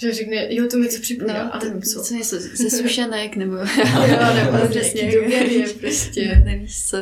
Že 0.00 0.12
řekne, 0.12 0.46
jo, 0.54 0.66
to 0.68 0.76
mi 0.78 0.88
to 0.88 1.00
připomíná, 1.00 1.44
No, 1.44 1.54
a 1.54 1.58
to, 1.58 1.66
nevím 1.66 1.82
co. 1.82 2.02
co 2.02 2.14
něco 2.14 2.40
ze 2.40 2.70
sušenek, 2.70 3.36
nebo... 3.36 3.56
Jo, 3.56 4.34
nebo 4.34 4.52
Ale 4.52 4.68
přesně, 4.68 5.00
přesně. 5.02 5.20
důvěry, 5.20 5.64
prostě. 5.80 6.22
Ne, 6.26 6.42
nevíš 6.44 6.84
co. 6.86 6.96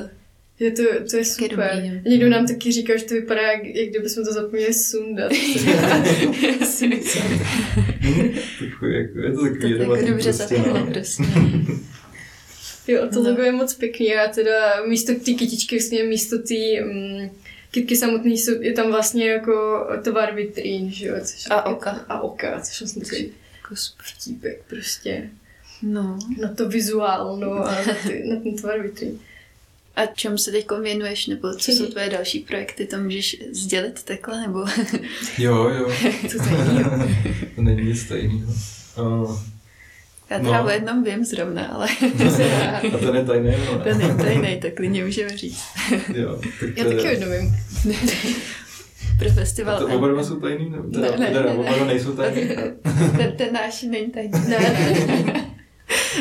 Je 0.60 0.70
to, 0.70 0.82
to 1.10 1.16
je 1.16 1.24
super. 1.24 1.50
dobrý, 1.50 1.88
no. 1.90 2.00
Někdo 2.10 2.28
nám 2.28 2.46
taky 2.46 2.72
říkal, 2.72 2.98
že 2.98 3.04
to 3.04 3.14
vypadá, 3.14 3.42
jak, 3.42 3.64
jak 3.64 3.88
kdybychom 3.88 4.24
to 4.24 4.32
zapomněli 4.32 4.74
sundat. 4.74 5.32
Takový, 8.58 8.94
jako, 8.94 9.18
je 9.20 9.32
to 9.32 9.42
takový 9.42 9.60
To 9.60 9.66
je 9.66 9.72
jedovatý 9.72 10.06
dobře 10.06 10.32
prostě, 10.32 10.54
zapomněli, 10.56 10.86
no. 10.86 10.92
prostě. 10.92 11.22
jo, 12.88 13.08
to 13.12 13.22
No. 13.22 13.42
je 13.42 13.52
moc 13.52 13.74
pěkný 13.74 14.14
a 14.14 14.28
teda 14.28 14.84
místo 14.88 15.12
té 15.14 15.32
kytičky, 15.32 15.76
vlastně 15.76 16.04
místo 16.04 16.38
té 16.38 16.54
mm, 16.84 17.30
kytky 17.78 17.96
samotné 17.96 18.30
jsou, 18.30 18.62
je 18.62 18.72
tam 18.72 18.90
vlastně 18.90 19.30
jako 19.30 19.86
tvar 20.02 20.34
vitrín, 20.34 20.92
že 20.92 21.06
jo? 21.06 21.14
Což 21.24 21.46
A 21.50 21.62
oka. 21.62 21.90
A 21.90 22.20
oka, 22.20 22.60
což 22.60 22.90
jsem 22.90 23.04
si 23.04 23.32
Jako 23.56 23.74
vtípek 23.98 24.62
prostě. 24.68 25.30
No. 25.82 26.18
Na 26.40 26.54
to 26.54 26.68
vizuál, 26.68 27.36
no 27.36 27.52
a 27.52 27.74
na, 27.86 27.94
ty, 28.06 28.24
na 28.28 28.40
ten 28.40 28.56
tvar 28.56 28.80
vitrín. 28.82 29.18
A 29.96 30.06
čem 30.06 30.38
se 30.38 30.50
teď 30.50 30.66
věnuješ, 30.82 31.26
nebo 31.26 31.54
co 31.54 31.72
jsou 31.72 31.86
tvoje 31.86 32.10
další 32.10 32.38
projekty, 32.40 32.86
to 32.86 32.98
můžeš 32.98 33.36
sdělit 33.50 34.02
takhle, 34.02 34.40
nebo... 34.40 34.64
Jo, 35.38 35.68
jo. 35.68 35.92
Co 36.28 36.38
to 36.38 36.44
jo? 36.80 37.08
to 37.54 37.62
není 37.62 37.82
nic 37.82 38.08
tajného. 38.08 38.52
Uh, 38.98 39.38
Já 40.30 40.38
teda 40.38 40.60
No. 40.62 40.66
o 40.66 40.70
jednom 40.70 41.04
vím 41.04 41.24
zrovna, 41.24 41.66
ale 41.66 41.86
a 42.94 42.98
to 42.98 43.14
je 43.14 43.24
tajné, 43.24 43.56
no, 43.66 43.78
to 43.78 43.88
ne? 43.88 43.94
není 43.94 44.18
tajnej, 44.18 44.60
tak 44.60 44.74
klidně 44.74 45.04
můžeme 45.04 45.36
říct. 45.36 45.62
Jo, 46.14 46.40
tak 46.60 46.76
Já 46.76 46.84
taky 46.84 46.96
je- 46.96 47.10
jedno 47.10 47.26
vím. 47.30 47.56
Pro 49.18 49.28
A 49.28 49.32
festival. 49.32 49.78
to 49.78 49.86
oba 49.88 50.08
dva 50.08 50.24
jsou 50.24 50.40
tajný? 50.40 50.70
Nebo 50.70 50.90
teda, 50.90 51.10
Ne, 51.10 51.16
ne, 51.18 51.26
teda 51.26 51.42
ne, 51.42 51.50
oba 51.52 51.70
ne. 51.70 51.76
dva 51.76 51.86
nejsou 51.86 52.12
tajný? 52.12 52.48
ten, 53.16 53.32
ten 53.36 53.52
náš 53.52 53.82
není 53.82 54.10
tajný. 54.10 54.32
Ne, 54.48 54.58
ne. 54.58 55.46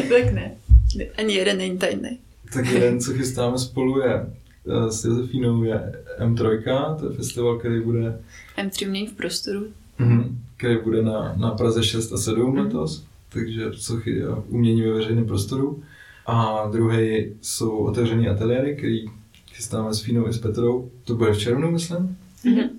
tak 0.09 0.33
ne. 0.33 0.51
Ne, 0.95 1.05
Ani 1.17 1.33
jeden 1.35 1.57
není 1.57 1.77
tajný. 1.77 2.19
Tak 2.53 2.65
jeden, 2.65 2.99
co 3.01 3.13
chystáme 3.13 3.57
spolu 3.57 3.99
je 4.01 4.13
eh, 4.15 4.91
s 4.91 5.05
Josefínou 5.05 5.63
je 5.63 5.93
M3, 6.19 6.63
to 6.99 7.05
je 7.11 7.15
festival, 7.17 7.57
který 7.57 7.81
bude, 7.81 8.19
M3 8.57 8.89
mění 8.89 9.07
v 9.07 9.13
prostoru. 9.13 9.65
mhm, 9.99 10.39
který 10.57 10.77
bude 10.83 11.01
na, 11.01 11.33
na 11.37 11.51
Praze 11.51 11.83
6 11.83 12.13
a 12.13 12.17
7 12.17 12.57
letos, 12.57 13.03
takže 13.29 13.63
sochy 13.73 14.23
a 14.23 14.43
umění 14.47 14.81
ve 14.81 14.93
veřejném 14.93 15.25
prostoru. 15.25 15.83
A 16.25 16.67
druhý 16.71 17.25
jsou 17.41 17.77
otevřený 17.77 18.27
ateliéry, 18.27 18.75
který 18.75 19.05
chystáme 19.53 19.93
s 19.93 20.01
Fínou 20.01 20.27
i 20.27 20.33
s 20.33 20.37
Petrou. 20.39 20.91
To 21.03 21.15
bude 21.15 21.31
v 21.33 21.39
červnu, 21.39 21.71
myslím, 21.71 22.17
Mhm. 22.45 22.69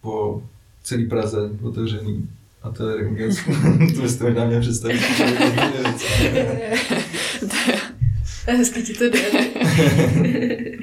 po 0.00 0.42
celý 0.82 1.06
Praze 1.08 1.50
otevřený 1.62 2.28
ateliéry 2.62 3.06
umění. 3.06 3.36
to 3.96 4.02
byste 4.02 4.24
možná 4.24 4.44
měli 4.46 4.60
představit. 4.60 5.00
A 8.48 8.52
hezky 8.52 8.82
ti 8.82 8.94
to 8.94 9.04
jde. 9.04 9.20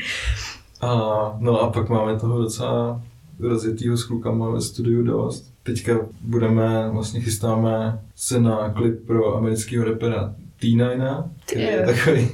A, 0.82 0.96
no 1.40 1.62
a 1.62 1.72
pak 1.72 1.90
máme 1.90 2.20
toho 2.20 2.42
docela 2.42 3.02
rozjetýho 3.40 3.98
s 3.98 4.04
klukama 4.04 4.50
ve 4.50 4.62
studiu 4.62 5.04
dost. 5.04 5.54
Teďka 5.64 6.00
budeme, 6.22 6.90
vlastně 6.90 7.22
chystáme 7.22 8.00
se 8.16 8.40
na 8.40 8.70
klip 8.70 9.08
pro 9.08 9.38
amerického 9.38 9.86
rapera 9.86 10.36
T9, 10.62 11.30
který 11.46 11.64
je 11.64 11.86
takový, 11.86 12.30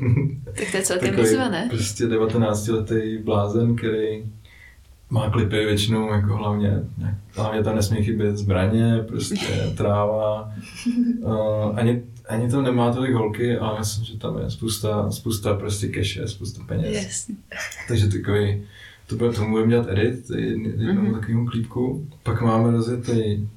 Tak 0.45 0.71
to 0.71 0.77
je 0.77 0.83
celkem 0.83 1.09
takový 1.09 1.29
výzva, 1.29 1.49
ne? 1.49 1.67
prostě 1.69 2.05
19-letý 2.05 3.17
blázen, 3.17 3.75
který 3.75 4.23
má 5.09 5.29
klipy 5.29 5.65
většinou 5.65 6.13
jako 6.13 6.33
hlavně, 6.35 6.83
hlavně 7.31 7.63
tam 7.63 7.75
nesmí 7.75 8.03
chybět 8.03 8.37
zbraně, 8.37 9.03
prostě 9.07 9.71
tráva. 9.77 10.51
Uh, 11.21 11.79
ani, 11.79 12.03
ani 12.29 12.51
tam 12.51 12.63
nemá 12.63 12.93
tolik 12.93 13.13
holky, 13.13 13.57
ale 13.57 13.79
myslím, 13.79 14.05
že 14.05 14.17
tam 14.17 14.37
je 14.37 14.49
spousta, 14.49 15.11
spousta 15.11 15.53
prostě 15.53 15.89
cache, 15.89 16.27
spousta 16.27 16.63
peněz. 16.67 17.03
Jasně. 17.05 17.35
Takže 17.87 18.07
takový, 18.07 18.63
to 19.09 19.15
bude, 19.15 19.31
tomu 19.31 19.51
budeme 19.51 19.71
dělat 19.71 19.87
edit, 19.89 20.29
jednomu 20.29 20.67
Mhm. 20.93 21.07
mm-hmm. 21.07 21.19
takovému 21.19 21.45
klípku. 21.45 22.07
Pak 22.23 22.41
máme 22.41 22.71
rozjetý 22.71 23.47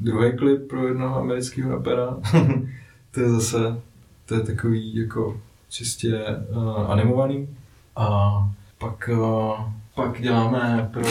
druhý 0.00 0.36
klip 0.36 0.68
pro 0.68 0.88
jednoho 0.88 1.16
amerického 1.16 1.70
rapera. 1.70 2.16
to 3.10 3.20
je 3.20 3.28
zase, 3.30 3.58
to 4.26 4.34
je 4.34 4.40
takový 4.40 4.96
jako 4.96 5.40
čistě 5.68 6.20
uh, 6.50 6.90
animovaný. 6.90 7.48
A 7.96 8.30
pak, 8.78 9.10
uh, 9.12 9.52
pak 9.94 10.20
děláme 10.22 10.90
pro, 10.92 11.02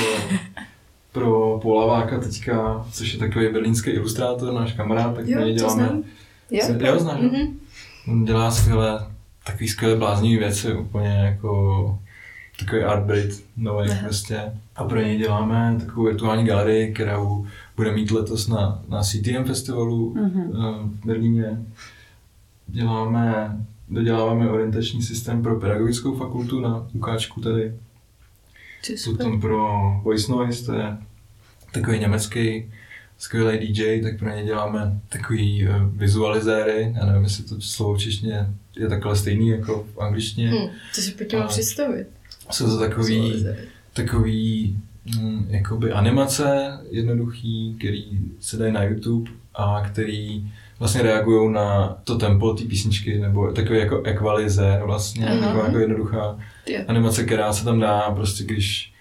pro 1.11 1.59
Polaváka 1.61 2.19
teďka, 2.19 2.85
což 2.91 3.13
je 3.13 3.19
takový 3.19 3.53
berlínský 3.53 3.89
ilustrátor, 3.89 4.53
náš 4.53 4.73
kamarád, 4.73 5.15
tak 5.15 5.27
Jo, 5.27 5.39
my 5.39 5.45
to 5.45 5.57
děláme. 5.57 5.85
znám. 5.85 6.03
Jo? 6.51 6.63
Jo, 6.79 6.99
znáš? 6.99 7.21
jo? 7.21 7.29
Mhm. 7.33 7.59
On 8.07 8.25
dělá 8.25 8.51
skvěle, 8.51 9.07
takový 9.45 9.67
skvěle 9.67 9.95
bláznivý 9.95 10.37
věci, 10.37 10.73
úplně 10.73 11.07
jako 11.09 11.99
takový 12.59 12.81
art 12.83 13.03
Brit 13.03 13.45
nový 13.57 13.89
Aha. 13.89 13.99
prostě. 14.03 14.41
A 14.75 14.83
pro 14.83 15.01
něj 15.01 15.17
děláme 15.17 15.75
takovou 15.79 16.05
virtuální 16.05 16.45
galerii, 16.45 16.93
kterou 16.93 17.47
bude 17.75 17.91
mít 17.91 18.11
letos 18.11 18.47
na, 18.47 18.83
na 18.89 19.01
CTM 19.03 19.43
festivalu 19.45 20.13
Mhm. 20.15 20.41
eh, 20.41 20.83
v 20.83 21.05
Berlíně. 21.05 21.61
Děláme, 22.67 23.57
doděláváme 23.89 24.49
orientační 24.49 25.01
systém 25.01 25.43
pro 25.43 25.59
pedagogickou 25.59 26.17
fakultu 26.17 26.59
na 26.59 26.87
UKčku 26.93 27.41
tady. 27.41 27.73
Potom 29.05 29.41
pro 29.41 29.69
Voice 30.03 30.31
Noise, 30.31 30.65
to 30.65 30.73
je 30.73 30.97
takový 31.71 31.99
německý 31.99 32.71
skvělý 33.17 33.57
DJ, 33.73 34.01
tak 34.01 34.19
pro 34.19 34.29
ně 34.29 34.43
děláme 34.45 34.99
takový 35.09 35.67
uh, 35.67 35.75
vizualizéry. 35.93 36.93
Já 36.99 37.05
nevím, 37.05 37.23
jestli 37.23 37.43
to 37.43 37.61
slovo 37.61 37.93
v 37.95 37.99
češtině 37.99 38.47
je 38.77 38.87
takhle 38.89 39.15
stejný 39.15 39.47
jako 39.49 39.85
v 39.95 39.99
angličtině. 40.01 40.49
Hm, 40.51 40.69
to 40.95 41.01
si 41.01 41.11
pojďme 41.11 41.47
představit. 41.47 42.07
Jsou 42.51 42.65
to 42.69 42.79
takový, 42.79 43.45
takový 43.93 44.77
mm, 45.21 45.45
jakoby 45.49 45.91
animace 45.91 46.77
jednoduchý, 46.91 47.75
který 47.77 48.05
se 48.39 48.57
dají 48.57 48.73
na 48.73 48.83
YouTube 48.83 49.31
a 49.55 49.81
který 49.87 50.51
vlastně 50.79 51.01
reagují 51.01 51.53
na 51.53 51.97
to 52.03 52.15
tempo 52.17 52.53
té 52.53 52.63
písničky, 52.63 53.19
nebo 53.19 53.51
takový 53.51 53.79
jako 53.79 54.01
equalizer 54.03 54.81
vlastně, 54.85 55.27
Aha. 55.29 55.39
taková 55.47 55.65
jako 55.65 55.77
jednoduchá 55.79 56.37
Jo. 56.67 56.79
animace, 56.87 57.23
která 57.23 57.53
se 57.53 57.65
tam 57.65 57.79
dá 57.79 58.01
prostě, 58.11 58.43
když 58.43 58.93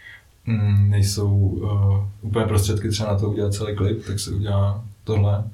mm, 0.47 0.91
nejsou 0.91 1.31
uh, 1.37 2.05
úplně 2.23 2.47
prostředky 2.47 2.89
třeba 2.89 3.13
na 3.13 3.19
to 3.19 3.31
udělat 3.31 3.55
celý 3.55 3.77
klip, 3.77 4.07
tak 4.07 4.21
se 4.21 4.31
udělá 4.31 4.85
tohle. 5.05 5.45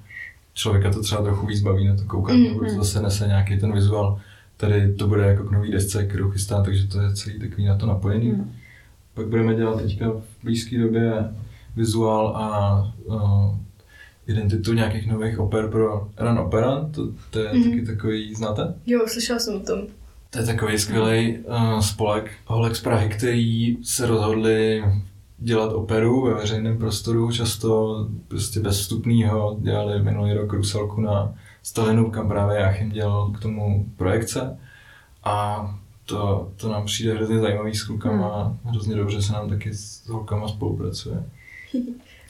Člověka 0.54 0.90
to 0.90 1.02
třeba 1.02 1.22
trochu 1.22 1.46
víc 1.46 1.60
baví 1.60 1.88
na 1.88 1.96
to 1.96 2.04
koukat, 2.04 2.36
Mhm. 2.36 2.44
nebo 2.44 2.60
to 2.64 2.70
zase 2.70 3.02
nese 3.02 3.26
nějaký 3.26 3.58
ten 3.60 3.72
vizuál. 3.72 4.20
Tady 4.60 4.94
to 4.94 5.06
bude 5.06 5.22
jako 5.26 5.44
k 5.44 5.50
nový 5.50 5.70
desce, 5.70 6.06
kterou 6.06 6.30
chystá, 6.30 6.62
takže 6.62 6.86
to 6.86 7.00
je 7.00 7.14
celý 7.14 7.38
takový 7.38 7.64
na 7.64 7.76
to 7.76 7.86
napojený. 7.86 8.32
Mhm. 8.32 8.52
Pak 9.14 9.26
budeme 9.26 9.54
dělat 9.54 9.82
teďka 9.82 10.10
v 10.10 10.22
blízké 10.44 10.78
době 10.78 11.12
vizuál 11.76 12.28
a 12.36 12.82
uh, 13.04 13.54
identitu 14.26 14.72
nějakých 14.72 15.06
nových 15.06 15.38
oper 15.38 15.68
pro 15.68 16.08
Run 16.20 16.38
Operan, 16.38 16.92
to, 16.92 17.08
to 17.30 17.38
je 17.38 17.52
Mhm. 17.54 17.64
taky 17.64 17.82
takový, 17.86 18.34
znáte? 18.34 18.74
Jo, 18.86 19.00
slyšela 19.08 19.38
jsem 19.38 19.54
o 19.56 19.60
tom. 19.60 19.78
To 20.30 20.38
je 20.38 20.44
takový 20.46 20.78
skvělý 20.78 21.38
uh, 21.38 21.80
spolek 21.80 22.30
holek 22.46 22.76
z 22.76 22.82
Prahy, 22.82 23.08
který 23.08 23.76
se 23.82 24.06
rozhodli 24.06 24.84
dělat 25.38 25.72
operu 25.72 26.24
ve 26.26 26.34
veřejném 26.34 26.78
prostoru, 26.78 27.32
často 27.32 28.06
prostě 28.28 28.60
bez 28.60 28.80
vstupného. 28.80 29.56
Dělali 29.60 30.02
minulý 30.02 30.32
rok 30.32 30.52
Rusalku 30.52 31.00
na 31.00 31.34
Stalinu, 31.62 32.10
kam 32.10 32.28
právě 32.28 32.58
Jachim 32.58 32.90
dělal 32.90 33.30
k 33.30 33.40
tomu 33.42 33.86
projekce. 33.96 34.58
A 35.24 35.66
to, 36.06 36.52
to 36.56 36.72
nám 36.72 36.84
přijde 36.86 37.14
hrozně 37.14 37.38
zajímavý 37.38 37.74
s 37.74 37.82
klukama, 37.84 38.56
hrozně 38.64 38.94
dobře 38.96 39.22
se 39.22 39.32
nám 39.32 39.48
taky 39.50 39.74
s 39.74 40.08
holkama 40.08 40.48
spolupracuje. 40.48 41.22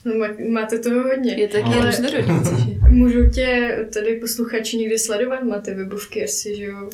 No, 0.04 0.12
má- 0.14 0.52
máte 0.60 0.78
toho 0.78 1.02
hodně. 1.02 1.32
Je 1.34 1.48
taky 1.48 1.64
Ale-. 1.64 1.92
Můžou 2.88 3.30
tě 3.30 3.76
tady 3.94 4.14
posluchači 4.20 4.76
někdy 4.76 4.98
sledovat? 4.98 5.42
Máte 5.42 5.74
webovky 5.74 6.24
asi, 6.24 6.56
že 6.56 6.64
jo? 6.64 6.90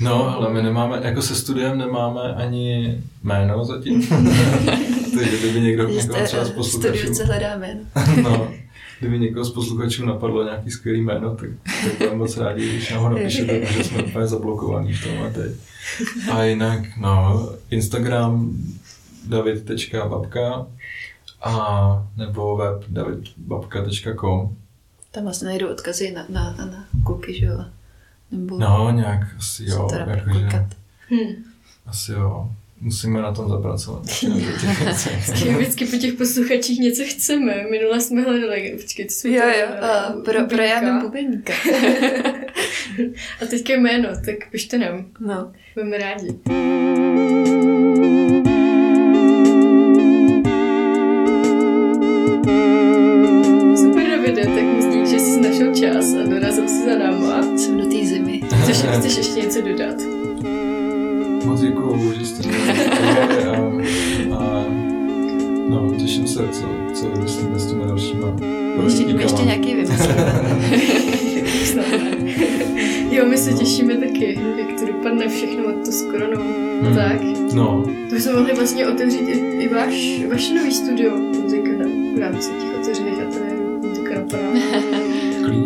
No, 0.00 0.36
ale 0.36 0.52
my 0.52 0.62
nemáme, 0.62 1.00
jako 1.02 1.22
se 1.22 1.34
studiem 1.34 1.78
nemáme 1.78 2.20
ani 2.34 2.98
jméno 3.22 3.64
zatím. 3.64 4.08
Takže 5.18 5.38
kdyby 5.38 5.60
někdo, 5.60 5.88
Že 5.88 5.94
někoho 5.94 6.24
třeba 6.24 6.44
z 6.44 6.46
jste 6.46 6.56
posluchačů... 6.56 6.96
studiu, 6.98 7.14
co 7.14 7.26
hledáme. 7.26 7.78
No, 8.22 8.52
kdyby 9.00 9.18
někoho 9.18 9.44
z 9.44 9.52
posluchačů 9.52 10.06
napadlo 10.06 10.44
nějaký 10.44 10.70
skvělý 10.70 11.00
jméno, 11.00 11.36
tak, 11.36 11.50
tak 11.84 11.98
budeme 11.98 12.16
moc 12.16 12.36
rádi, 12.36 12.68
když 12.68 12.90
nám 12.90 13.02
ho 13.02 13.08
napíšete, 13.08 13.60
protože 13.66 13.84
jsme 13.84 14.02
úplně 14.02 14.26
zablokovaní 14.26 14.92
v 14.92 15.04
tomhle 15.04 15.30
teď. 15.30 15.56
A 16.32 16.42
jinak, 16.42 16.80
no, 17.00 17.48
Instagram 17.70 18.56
david.babka 19.26 20.66
a 21.42 22.06
nebo 22.16 22.56
web 22.56 22.84
davidbabka.com. 22.88 24.56
Tam 25.10 25.24
vlastně 25.24 25.48
najdu 25.48 25.70
odkazy 25.70 26.12
na, 26.12 26.26
na, 26.28 26.54
na 26.66 26.84
kluky, 27.06 27.38
že 27.40 27.46
jo? 27.46 27.64
Nebo 28.30 28.58
No, 28.58 28.90
nějak 28.90 29.26
asi 29.38 29.64
jo, 29.66 29.86
teda 29.90 30.00
jakože, 30.04 30.24
proklikat. 30.24 30.66
Hm. 31.10 31.44
asi 31.86 32.12
jo. 32.12 32.50
Musíme 32.80 33.22
na 33.22 33.32
tom 33.32 33.48
zapracovat. 33.48 34.02
Vždycky, 34.06 35.48
vždycky 35.48 35.86
po 35.86 35.96
těch 35.96 36.14
posluchačích 36.14 36.78
něco 36.78 37.02
chceme. 37.06 37.64
Minule 37.70 38.00
jsme 38.00 38.22
hledali, 38.22 38.78
počkej, 38.82 39.06
co 39.06 39.14
jsme 39.14 39.30
Jo, 39.30 39.42
to 39.42 39.48
jo, 39.58 39.66
uh, 40.16 40.22
pro, 40.24 40.46
pro 40.46 40.62
Jánu 40.62 41.00
Bubeníka. 41.00 41.52
A 43.42 43.46
teďka 43.46 43.72
jméno, 43.72 44.08
tak 44.24 44.50
pište 44.50 44.78
nám. 44.78 45.06
No. 45.20 45.52
Budeme 45.74 45.98
rádi. 45.98 46.28
Super, 53.76 54.10
Davide, 54.10 54.42
tak 54.42 54.64
moc 54.64 54.94
dík, 54.94 55.06
že 55.06 55.18
jsi 55.18 55.40
našel 55.40 55.74
čas 55.74 56.14
a 56.14 56.28
dorazil 56.28 56.68
si 56.68 56.84
za 56.84 56.98
náma. 56.98 57.58
Jsem 57.58 57.78
do 57.78 57.84
té 57.84 58.06
zimy. 58.06 58.40
Chceš, 58.62 58.76
chceš 58.76 59.16
ještě 59.16 59.40
něco 59.40 59.60
dodat? 59.60 60.27
Moc 61.48 61.60
děkuju, 61.60 62.12
že 62.18 62.26
jste 62.26 62.48
mě 62.48 62.58
přijali 62.58 63.44
a, 63.44 63.56
a 64.36 64.64
no, 65.68 65.94
těším 65.98 66.26
se, 66.26 66.48
co, 66.52 66.64
co 66.94 67.08
vymyslíme 67.08 67.58
s 67.58 67.66
těma 67.66 67.86
dalšíma 67.86 68.36
Ještě, 68.84 69.02
ještě 69.02 69.42
nějaký 69.42 69.74
vymyslíme. 69.74 70.42
Jo, 73.10 73.26
my 73.26 73.38
se 73.38 73.52
těšíme 73.52 73.96
taky, 73.96 74.40
jak 74.58 74.80
to 74.80 74.86
dopadne 74.86 75.28
všechno 75.28 75.64
od 75.64 75.84
to 75.84 75.92
s 75.92 76.02
koronou. 76.02 76.42
Hmm. 76.82 76.94
Tak, 76.94 77.20
No, 77.54 77.84
to 78.08 78.14
bychom 78.14 78.34
mohli 78.34 78.54
vlastně 78.54 78.88
otevřít 78.88 79.28
i, 79.28 79.32
i 79.38 79.68
váš, 79.68 80.20
vaše 80.30 80.54
nový 80.54 80.72
studio 80.72 81.16
muzika 81.16 81.70
v 82.16 82.18
rámci 82.18 82.50
těch 82.50 82.77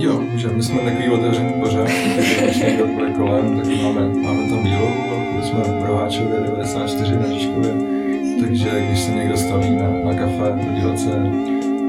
klidně, 0.09 0.39
že 0.39 0.49
my 0.49 0.63
jsme 0.63 0.79
takový 0.79 1.11
otevřený 1.11 1.53
pořád, 1.53 1.89
když 2.43 2.59
někdo 2.59 2.87
bude 2.87 3.11
kolem, 3.11 3.57
tak 3.57 3.67
máme, 3.83 4.09
máme 4.23 4.49
tam 4.49 4.65
výlohu, 4.65 4.95
velkou, 5.11 5.49
jsme 5.49 5.61
v 5.61 5.83
Proháčově 5.83 6.41
94 6.41 7.17
na 7.17 7.33
Žižkově, 7.33 7.75
takže 8.41 8.85
když 8.87 9.01
se 9.01 9.11
někdo 9.11 9.37
staví 9.37 9.71
na, 9.71 9.89
na 10.05 10.15
kafe, 10.15 10.67
podívat 10.67 10.99
se, 10.99 11.11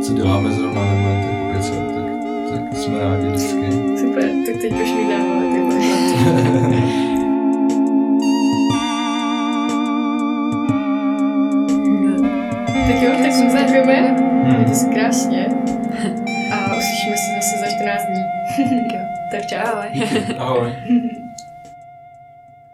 co 0.02 0.14
děláme 0.14 0.52
zrovna, 0.52 0.82
nebo 0.94 1.08
jen 1.08 1.24
tak 1.24 1.48
pokecat, 1.48 1.94
tak, 1.96 2.70
tak 2.70 2.78
jsme 2.78 3.00
rádi 3.00 3.28
vždycky. 3.28 3.72
Super, 4.00 4.30
tak 4.46 4.62
teď 4.62 4.72
náhle 5.10 5.46
takhle. 5.54 5.80
Tak 6.54 6.63
A 20.38 20.54
uslyšíme 20.54 21.24